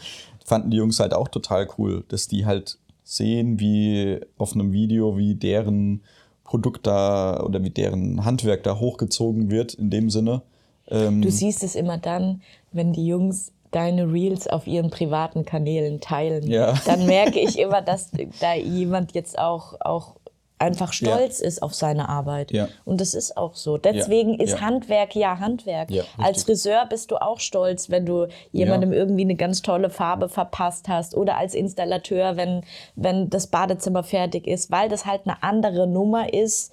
[0.44, 5.16] Fanden die Jungs halt auch total cool, dass die halt sehen, wie auf einem Video,
[5.16, 6.02] wie deren
[6.48, 10.40] Produkt da oder wie deren Handwerk da hochgezogen wird in dem Sinne.
[10.88, 12.40] Ähm du siehst es immer dann,
[12.72, 16.50] wenn die Jungs deine Reels auf ihren privaten Kanälen teilen.
[16.50, 16.72] Ja.
[16.86, 20.14] Dann merke ich immer, dass da jemand jetzt auch, auch
[20.58, 21.46] einfach stolz ja.
[21.46, 22.50] ist auf seine Arbeit.
[22.50, 22.68] Ja.
[22.84, 23.78] Und das ist auch so.
[23.78, 24.44] Deswegen ja.
[24.44, 25.88] ist Handwerk ja Handwerk.
[26.16, 30.88] Als Friseur bist du auch stolz, wenn du jemandem irgendwie eine ganz tolle Farbe verpasst
[30.88, 31.14] hast.
[31.14, 32.62] Oder als Installateur, wenn,
[32.96, 36.72] wenn das Badezimmer fertig ist, weil das halt eine andere Nummer ist,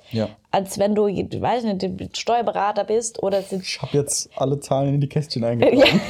[0.51, 5.09] als wenn du, weiß nicht, Steuerberater bist oder Ich habe jetzt alle Zahlen in die
[5.09, 6.01] Kästchen eingetragen.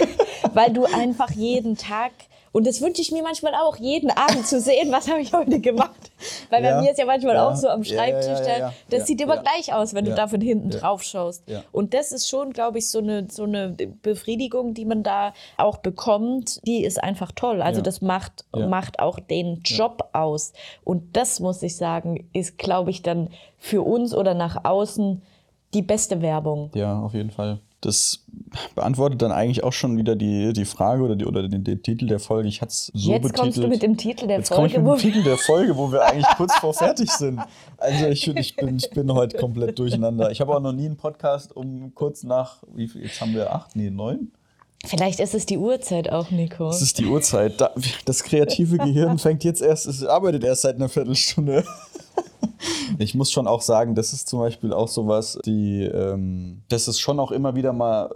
[0.53, 2.11] weil du einfach jeden Tag
[2.55, 5.59] und das wünsche ich mir manchmal auch, jeden Abend zu sehen, was habe ich heute
[5.59, 6.09] gemacht.
[6.49, 6.75] Weil ja.
[6.75, 7.49] bei mir ist ja manchmal ja.
[7.49, 10.69] auch so am Schreibtisch, ja, das sieht immer gleich aus, wenn du da von hinten
[10.69, 11.43] drauf schaust.
[11.73, 15.79] Und das ist schon, glaube ich, so eine, so eine Befriedigung, die man da auch
[15.79, 17.61] bekommt, die ist einfach toll.
[17.61, 20.53] Also das macht, macht auch den Job aus.
[20.85, 25.21] Und das, muss ich sagen, ist, glaube ich, dann für uns oder nach außen
[25.73, 26.71] die beste Werbung.
[26.73, 27.59] Ja, auf jeden Fall.
[27.81, 28.23] Das
[28.73, 32.07] beantwortet dann eigentlich auch schon wieder die, die Frage oder, die, oder den, den Titel
[32.07, 32.47] der Folge.
[32.47, 33.39] Ich hatte es so Jetzt betitelt.
[33.39, 34.73] kommst du mit dem Titel der Jetzt Folge.
[34.73, 37.39] Jetzt komme ich mit dem Titel der Folge, wo wir eigentlich kurz vor fertig sind.
[37.77, 40.31] Also ich, ich, bin, ich bin heute komplett durcheinander.
[40.31, 43.53] Ich habe auch noch nie einen Podcast um kurz nach, wie viel, jetzt haben wir
[43.53, 44.31] acht, nee, neun?
[44.85, 46.69] Vielleicht ist es die Uhrzeit auch, Nico.
[46.69, 47.61] Es ist die Uhrzeit.
[48.05, 51.65] Das kreative Gehirn fängt jetzt erst, es arbeitet erst seit einer Viertelstunde.
[52.99, 56.99] Ich muss schon auch sagen, das ist zum Beispiel auch sowas, die, ähm, dass es
[56.99, 58.09] schon auch immer wieder mal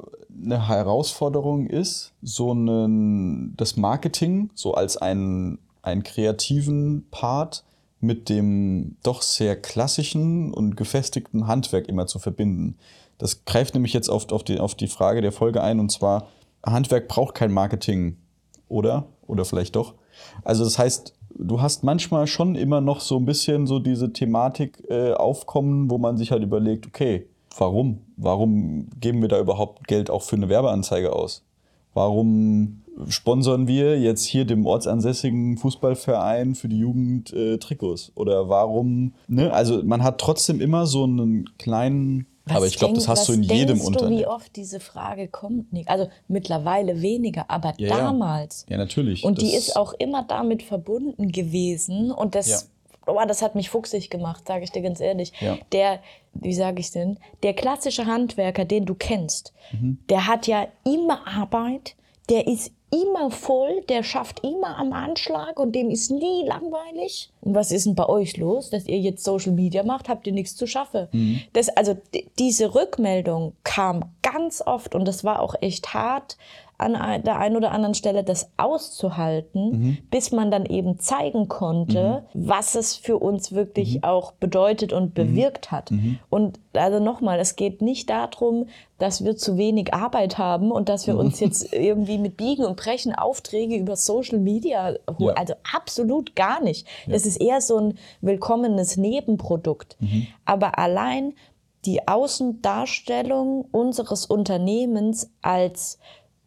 [0.44, 7.64] eine Herausforderung ist, so einen, das Marketing so als einen, einen kreativen Part
[8.00, 12.78] mit dem doch sehr klassischen und gefestigten Handwerk immer zu verbinden.
[13.18, 16.28] Das greift nämlich jetzt oft auf die, auf die Frage der Folge ein und zwar,
[16.66, 18.18] Handwerk braucht kein Marketing,
[18.68, 19.08] oder?
[19.28, 19.96] Oder vielleicht doch.
[20.44, 24.84] Also das heißt, du hast manchmal schon immer noch so ein bisschen so diese Thematik
[24.90, 27.28] äh, aufkommen, wo man sich halt überlegt, okay,
[27.58, 28.00] warum?
[28.18, 31.44] Warum geben wir da überhaupt Geld auch für eine Werbeanzeige aus?
[31.94, 38.12] Warum sponsern wir jetzt hier dem ortsansässigen Fußballverein für die Jugend äh, Trikots?
[38.16, 39.52] Oder warum, ne?
[39.54, 43.34] Also man hat trotzdem immer so einen kleinen was aber ich glaube, das hast du
[43.34, 44.18] in jedem Unternehmen.
[44.18, 45.90] Du, wie oft diese Frage kommt, Nick?
[45.90, 48.66] Also mittlerweile weniger, aber ja, damals.
[48.68, 48.74] Ja.
[48.74, 49.24] ja, natürlich.
[49.24, 52.12] Und die ist auch immer damit verbunden gewesen.
[52.12, 52.60] Und das, ja.
[53.08, 55.34] oh, das hat mich fuchsig gemacht, sage ich dir ganz ehrlich.
[55.72, 56.00] Der,
[56.34, 57.18] wie sage ich denn?
[57.44, 60.00] Der klassische Handwerker, den du kennst, mhm.
[60.10, 61.96] der hat ja immer Arbeit,
[62.30, 67.32] der ist immer voll, der schafft immer am Anschlag und dem ist nie langweilig.
[67.42, 70.34] Und was ist denn bei euch los, dass ihr jetzt Social Media macht, habt ihr
[70.34, 71.08] nichts zu schaffen?
[71.12, 71.42] Mhm.
[71.54, 71.98] Das, also
[72.40, 76.38] diese Rückmeldung kam ganz oft und das war auch echt hart
[76.80, 79.98] an der einen oder anderen Stelle das auszuhalten, mhm.
[80.10, 82.48] bis man dann eben zeigen konnte, mhm.
[82.48, 84.04] was es für uns wirklich mhm.
[84.06, 85.14] auch bedeutet und mhm.
[85.14, 85.92] bewirkt hat.
[85.92, 86.20] Mhm.
[86.30, 88.68] Und also nochmal, es geht nicht darum,
[88.98, 92.78] dass wir zu wenig Arbeit haben und dass wir uns jetzt irgendwie mit Biegen und
[92.78, 95.20] Brechen Aufträge über Social Media holen.
[95.20, 95.34] Ja.
[95.34, 96.88] Also absolut gar nicht.
[97.06, 97.14] Ja.
[97.14, 99.98] Das ist eher so ein willkommenes Nebenprodukt.
[100.00, 100.28] Mhm.
[100.46, 101.34] Aber allein
[101.86, 106.00] die Außendarstellung unseres Unternehmens als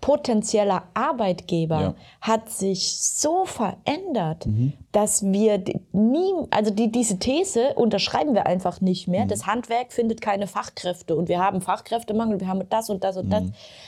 [0.03, 1.95] potenzieller Arbeitgeber ja.
[2.21, 4.73] hat sich so verändert, mhm.
[4.91, 9.25] dass wir nie, also die, diese These unterschreiben wir einfach nicht mehr.
[9.25, 9.29] Mhm.
[9.29, 13.27] Das Handwerk findet keine Fachkräfte und wir haben Fachkräftemangel, wir haben das und das und
[13.27, 13.31] mhm.
[13.31, 13.43] das.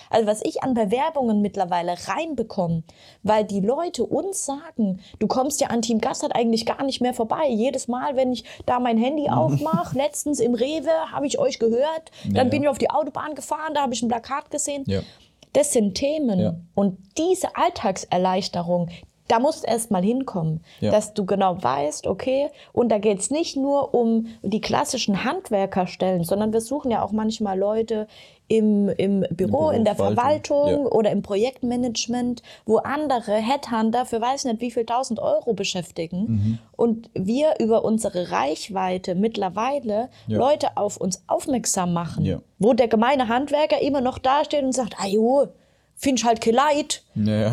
[0.09, 2.85] Also was ich an Bewerbungen mittlerweile reinbekomme,
[3.25, 7.12] weil die Leute uns sagen, du kommst ja an Team Gastert eigentlich gar nicht mehr
[7.12, 7.49] vorbei.
[7.49, 9.35] Jedes Mal, wenn ich da mein Handy mhm.
[9.35, 13.35] aufmache, letztens im Rewe habe ich euch gehört, dann ja, bin ich auf die Autobahn
[13.35, 14.85] gefahren, da habe ich ein Plakat gesehen.
[15.55, 16.55] Das sind Themen ja.
[16.75, 18.91] und diese Alltagserleichterung,
[19.29, 20.91] da musst du erst mal hinkommen, ja.
[20.91, 26.25] dass du genau weißt, okay, und da geht es nicht nur um die klassischen Handwerkerstellen,
[26.25, 28.07] sondern wir suchen ja auch manchmal Leute
[28.47, 30.77] im, im Büro, in der Verwaltung ja.
[30.91, 36.27] oder im Projektmanagement, wo andere Headhunter für weiß nicht wie viel tausend Euro beschäftigen.
[36.27, 36.59] Mhm.
[36.77, 40.39] Und wir über unsere Reichweite mittlerweile ja.
[40.39, 45.07] Leute auf uns aufmerksam machen, wo der gemeine Handwerker immer noch dasteht und sagt, ah
[45.07, 45.49] jo,
[45.97, 47.03] findest halt kein Leid.
[47.14, 47.53] Ja.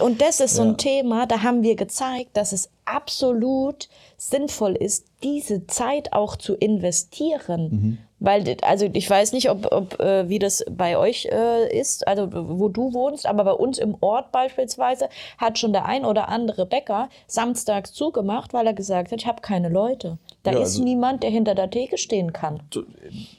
[0.00, 5.06] Und das ist so ein Thema, da haben wir gezeigt, dass es absolut sinnvoll ist,
[5.22, 7.68] diese Zeit auch zu investieren.
[7.70, 7.98] Mhm.
[8.20, 12.28] Weil, also ich weiß nicht, ob, ob äh, wie das bei euch äh, ist, also
[12.32, 16.66] wo du wohnst, aber bei uns im Ort beispielsweise hat schon der ein oder andere
[16.66, 20.18] Bäcker samstags zugemacht, weil er gesagt hat, ich habe keine Leute.
[20.42, 22.60] Da Ja, ist also- niemand, der hinter der Theke stehen kann.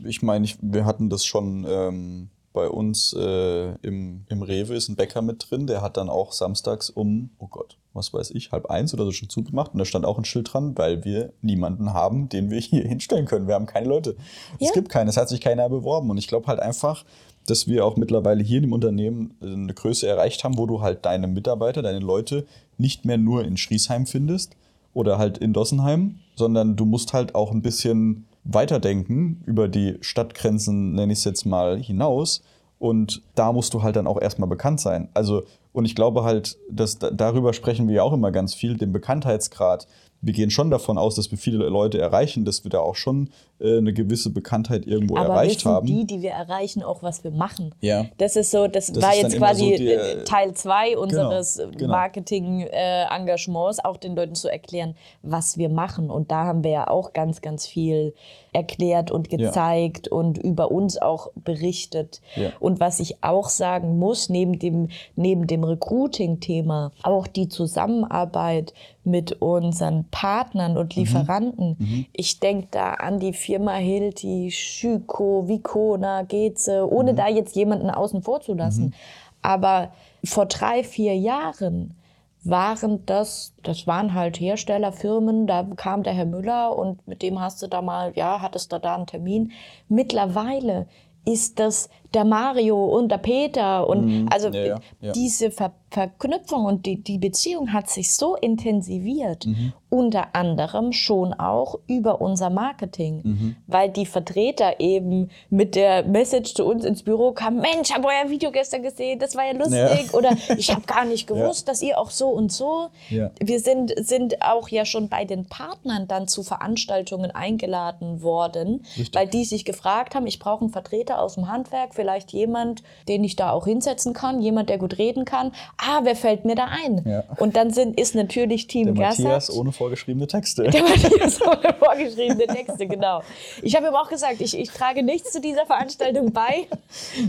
[0.06, 4.90] Ich meine, ich, wir hatten das schon ähm, bei uns äh, im, im Rewe ist
[4.90, 8.52] ein Bäcker mit drin, der hat dann auch samstags um, oh Gott, was weiß ich,
[8.52, 9.74] halb eins oder so schon zugemacht.
[9.74, 13.26] Und da stand auch ein Schild dran, weil wir niemanden haben, den wir hier hinstellen
[13.26, 13.48] können.
[13.48, 14.16] Wir haben keine Leute.
[14.60, 14.68] Ja.
[14.68, 16.10] Es gibt keine, es hat sich keiner beworben.
[16.10, 17.06] Und ich glaube halt einfach,
[17.46, 21.06] dass wir auch mittlerweile hier im Unternehmen äh, eine Größe erreicht haben, wo du halt
[21.06, 22.46] deine Mitarbeiter, deine Leute
[22.78, 24.56] nicht mehr nur in Schriesheim findest
[24.94, 30.94] oder halt in Dossenheim, sondern du musst halt auch ein bisschen weiterdenken über die Stadtgrenzen,
[30.94, 32.42] nenne ich es jetzt mal, hinaus.
[32.80, 35.10] Und da musst du halt dann auch erstmal bekannt sein.
[35.14, 35.44] Also,
[35.74, 38.94] und ich glaube halt, dass da- darüber sprechen wir ja auch immer ganz viel, den
[38.94, 39.88] Bekanntheitsgrad.
[40.22, 43.30] Wir gehen schon davon aus, dass wir viele Leute erreichen, dass wir da auch schon
[43.62, 45.88] äh, eine gewisse Bekanntheit irgendwo Aber erreicht wissen haben.
[45.88, 47.74] die, die wir erreichen, auch was wir machen?
[47.82, 48.06] Ja.
[48.18, 51.72] Das ist so, das, Das war jetzt quasi so der- äh, Teil 2 unseres Genau,
[51.78, 51.92] genau.
[51.92, 56.10] Marketing-Engagements, auch den Leuten zu erklären, was wir machen.
[56.10, 58.14] Und da haben wir ja auch ganz, ganz viel
[58.52, 62.20] erklärt und gezeigt und über uns auch berichtet.
[62.36, 62.50] Ja.
[62.60, 68.74] Und was ich auch sagen muss, neben dem, neben dem Recruiting-Thema, auch die Zusammenarbeit
[69.10, 71.02] mit unseren Partnern und Mhm.
[71.02, 72.08] Lieferanten.
[72.14, 76.92] Ich denke da an die Firma Hilti, Schüko, Vicona, Geze, Mhm.
[76.94, 78.94] ohne da jetzt jemanden außen vor zu lassen.
[79.42, 79.92] Aber
[80.24, 81.96] vor drei, vier Jahren
[82.44, 87.62] waren das, das waren halt Herstellerfirmen, da kam der Herr Müller und mit dem hast
[87.62, 89.52] du da mal, ja, hattest du da einen Termin.
[89.90, 90.88] Mittlerweile
[91.26, 94.54] ist das der Mario und der Peter und also Mhm.
[94.56, 95.12] Ja, ja, ja.
[95.14, 99.74] diese Ver Verknüpfung und die, die Beziehung hat sich so intensiviert, Mhm.
[99.90, 103.56] unter anderem schon auch über unser Marketing, Mhm.
[103.66, 108.30] weil die Vertreter eben mit der Message zu uns ins Büro kamen, Mensch, habe euer
[108.30, 110.14] Video gestern gesehen, das war ja lustig Ja.
[110.14, 112.90] oder ich habe gar nicht gewusst, dass ihr auch so und so.
[113.10, 119.16] Wir sind, sind auch ja schon bei den Partnern dann zu Veranstaltungen eingeladen worden, Richtig.
[119.16, 123.26] weil die sich gefragt haben, ich brauche einen Vertreter aus dem Handwerk, vielleicht jemand, den
[123.26, 125.52] ich da auch hinsetzen kann, jemand, der gut reden kann.
[125.78, 127.04] Ah, wer fällt mir da ein?
[127.06, 127.26] Ja.
[127.40, 129.56] Und dann sind, ist natürlich Team Der Matthias Gassert.
[129.58, 130.64] ohne vorgeschriebene Texte.
[130.64, 133.22] Der Matthias ohne vorgeschriebene Texte, genau.
[133.62, 136.68] Ich habe ihm auch gesagt, ich, ich trage nichts zu dieser Veranstaltung bei.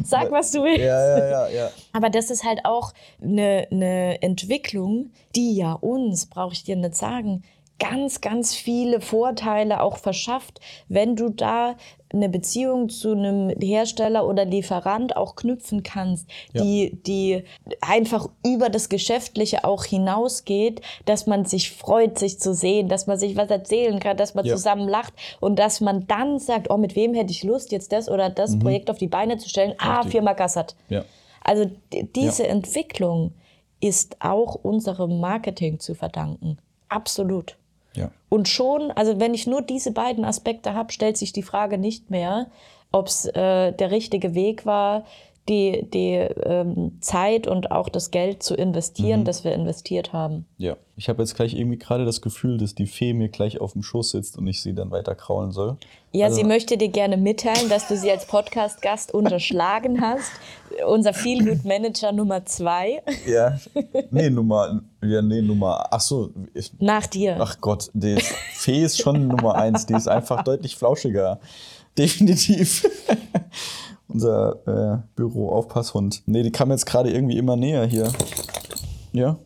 [0.05, 0.79] Sag, was du willst.
[0.79, 1.71] ja, ja, ja, ja.
[1.93, 6.95] Aber das ist halt auch eine, eine Entwicklung, die ja uns, brauche ich dir nicht
[6.95, 7.43] sagen,
[7.81, 11.75] ganz, ganz viele Vorteile auch verschafft, wenn du da
[12.13, 16.63] eine Beziehung zu einem Hersteller oder Lieferant auch knüpfen kannst, Ja.
[16.63, 17.45] die, die
[17.81, 23.19] einfach über das Geschäftliche auch hinausgeht, dass man sich freut, sich zu sehen, dass man
[23.19, 24.55] sich was erzählen kann, dass man Ja.
[24.57, 28.09] zusammen lacht und dass man dann sagt, oh, mit wem hätte ich Lust, jetzt das
[28.09, 29.75] oder das Projekt auf die Beine zu stellen?
[29.79, 29.95] Ah, Mhm.
[29.97, 30.13] Richtig.
[30.13, 30.75] Firma Gassert.
[30.89, 31.05] Ja.
[31.43, 33.33] Also diese Entwicklung
[33.81, 36.59] ist auch unserem Marketing zu verdanken.
[36.89, 37.57] Absolut.
[37.95, 38.11] Ja.
[38.28, 42.11] Und schon, also wenn ich nur diese beiden Aspekte habe, stellt sich die Frage nicht
[42.11, 42.47] mehr,
[42.93, 45.05] ob es äh, der richtige Weg war,
[45.51, 50.47] die, die ähm, Zeit und auch das Geld zu investieren, das wir investiert haben.
[50.57, 53.73] Ja, ich habe jetzt gleich irgendwie gerade das Gefühl, dass die Fee mir gleich auf
[53.73, 55.77] dem Schoß sitzt und ich sie dann weiter kraulen soll.
[56.13, 60.31] Ja, Also- sie möchte dir gerne mitteilen, dass du sie als Podcast-Gast unterschlagen hast.
[60.87, 63.59] Unser Feelgood-Manager Nummer zwei Ja,
[64.13, 67.37] nee, Nummer, ja, nee, Nummer, ach so, ich, nach dir.
[67.41, 68.17] ach Gott, die
[68.55, 71.41] Fee ist schon Nummer eins, die ist einfach deutlich flauschiger.
[71.99, 72.87] Definitiv.
[74.13, 76.23] Unser äh, Büro-Aufpasshund.
[76.27, 78.13] Nee, die kam jetzt gerade irgendwie immer näher hier.
[79.13, 79.39] Ja?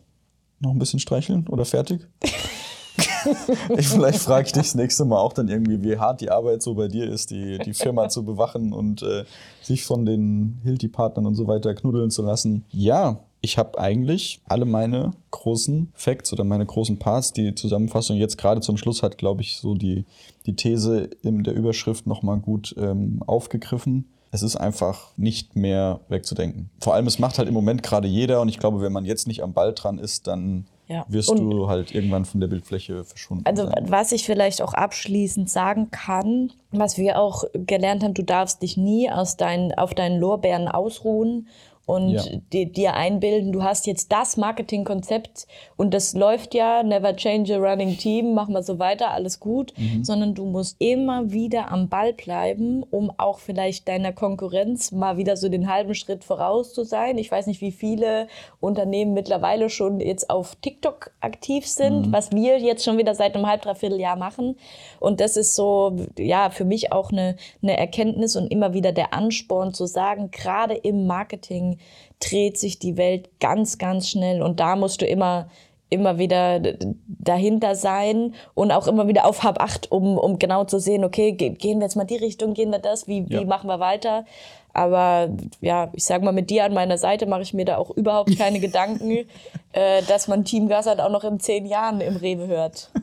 [0.59, 2.07] Noch ein bisschen streicheln oder fertig?
[3.77, 6.61] ich, vielleicht frage ich dich das nächste Mal auch dann irgendwie, wie hart die Arbeit
[6.61, 9.25] so bei dir ist, die, die Firma zu bewachen und äh,
[9.61, 12.65] sich von den Hilti-Partnern und so weiter knuddeln zu lassen.
[12.71, 18.37] Ja, ich habe eigentlich alle meine großen Facts oder meine großen Parts, die Zusammenfassung jetzt
[18.37, 20.05] gerade zum Schluss hat, glaube ich, so die,
[20.45, 24.05] die These in der Überschrift nochmal gut ähm, aufgegriffen.
[24.35, 26.69] Es ist einfach nicht mehr wegzudenken.
[26.81, 29.27] Vor allem, es macht halt im Moment gerade jeder und ich glaube, wenn man jetzt
[29.27, 31.05] nicht am Ball dran ist, dann Ja.
[31.07, 33.85] wirst Und- du halt irgendwann von der Bildfläche verschwunden Also sein.
[33.87, 38.75] was ich vielleicht auch abschließend sagen kann, was wir auch gelernt haben, du darfst dich
[38.75, 41.47] nie aus deinen, auf deinen Lorbeeren ausruhen
[41.85, 42.21] und Ja.
[42.51, 47.57] di- dir einbilden, du hast jetzt das Marketingkonzept und das läuft ja, never change a
[47.59, 52.13] running team, mach mal so weiter, alles gut, sondern du musst immer wieder am Ball
[52.13, 57.17] bleiben, um auch vielleicht deiner Konkurrenz mal wieder so den halben Schritt voraus zu sein.
[57.17, 58.27] Ich weiß nicht, wie viele
[58.59, 63.47] Unternehmen mittlerweile schon jetzt auf TikTok aktiv sind, was wir jetzt schon wieder seit einem
[63.47, 64.55] halb, dreiviertel Jahr machen.
[64.99, 69.13] Und das ist so, ja, für mich auch eine, eine Erkenntnis und immer wieder der
[69.13, 71.74] Ansporn zu sagen, gerade im Marketing
[72.19, 75.47] dreht sich die Welt ganz, ganz schnell und da musst du immer
[75.89, 76.59] immer wieder
[77.07, 81.33] dahinter sein und auch immer wieder auf Hab acht, um, um genau zu sehen, okay,
[81.33, 83.39] ge gehen wir jetzt mal die Richtung, gehen wir das, wie, Ja.
[83.39, 84.25] wie machen wir weiter?
[84.73, 85.29] Aber
[85.61, 88.37] ja, ich sag mal, mit dir an meiner Seite mache ich mir da auch überhaupt
[88.37, 89.25] keine Gedanken,
[89.71, 92.91] äh, dass man Team Gassert auch noch in zehn Jahren im Rewe hört.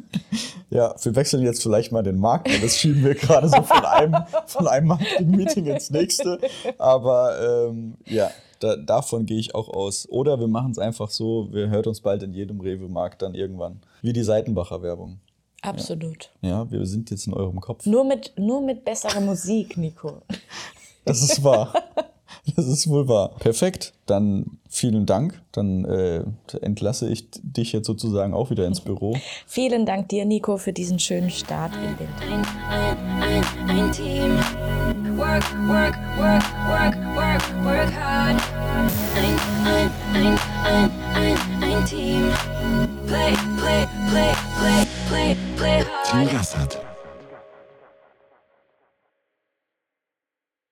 [0.71, 3.85] Ja, wir wechseln jetzt vielleicht mal den Markt, weil das schieben wir gerade so von
[3.85, 4.17] einem,
[4.47, 6.39] von einem Marketing-Meeting ins nächste.
[6.79, 8.31] Aber ähm, ja,
[8.63, 10.09] da, davon gehe ich auch aus.
[10.09, 13.81] Oder wir machen es einfach so, wir hört uns bald in jedem Rewe-Markt dann irgendwann.
[14.03, 15.19] Wie die Seitenbacher Werbung.
[15.63, 16.31] Absolut.
[16.41, 17.87] Ja, wir sind jetzt in eurem Kopf.
[17.87, 20.23] Nur mit, nur mit besserer Musik, Nico.
[21.05, 21.73] Das ist wahr.
[22.57, 23.37] Das ist wohl wahr.
[23.39, 23.93] Perfekt.
[24.07, 25.41] Dann vielen Dank.
[25.53, 26.25] Dann äh,
[26.63, 29.17] entlasse ich dich jetzt sozusagen auch wieder ins Büro.
[29.47, 32.31] Vielen Dank dir, Nico, für diesen schönen Start in den Tag.
[32.71, 34.37] ein, ein, ein, ein Team.
[35.19, 38.43] Work, work, work, work, work, work hard.
[39.15, 39.29] Ein,
[39.67, 42.33] ein, ein, ein, ein, ein Team.
[43.07, 46.11] Play, play, play, play, play, play hard.
[46.11, 46.92] Team Gassert.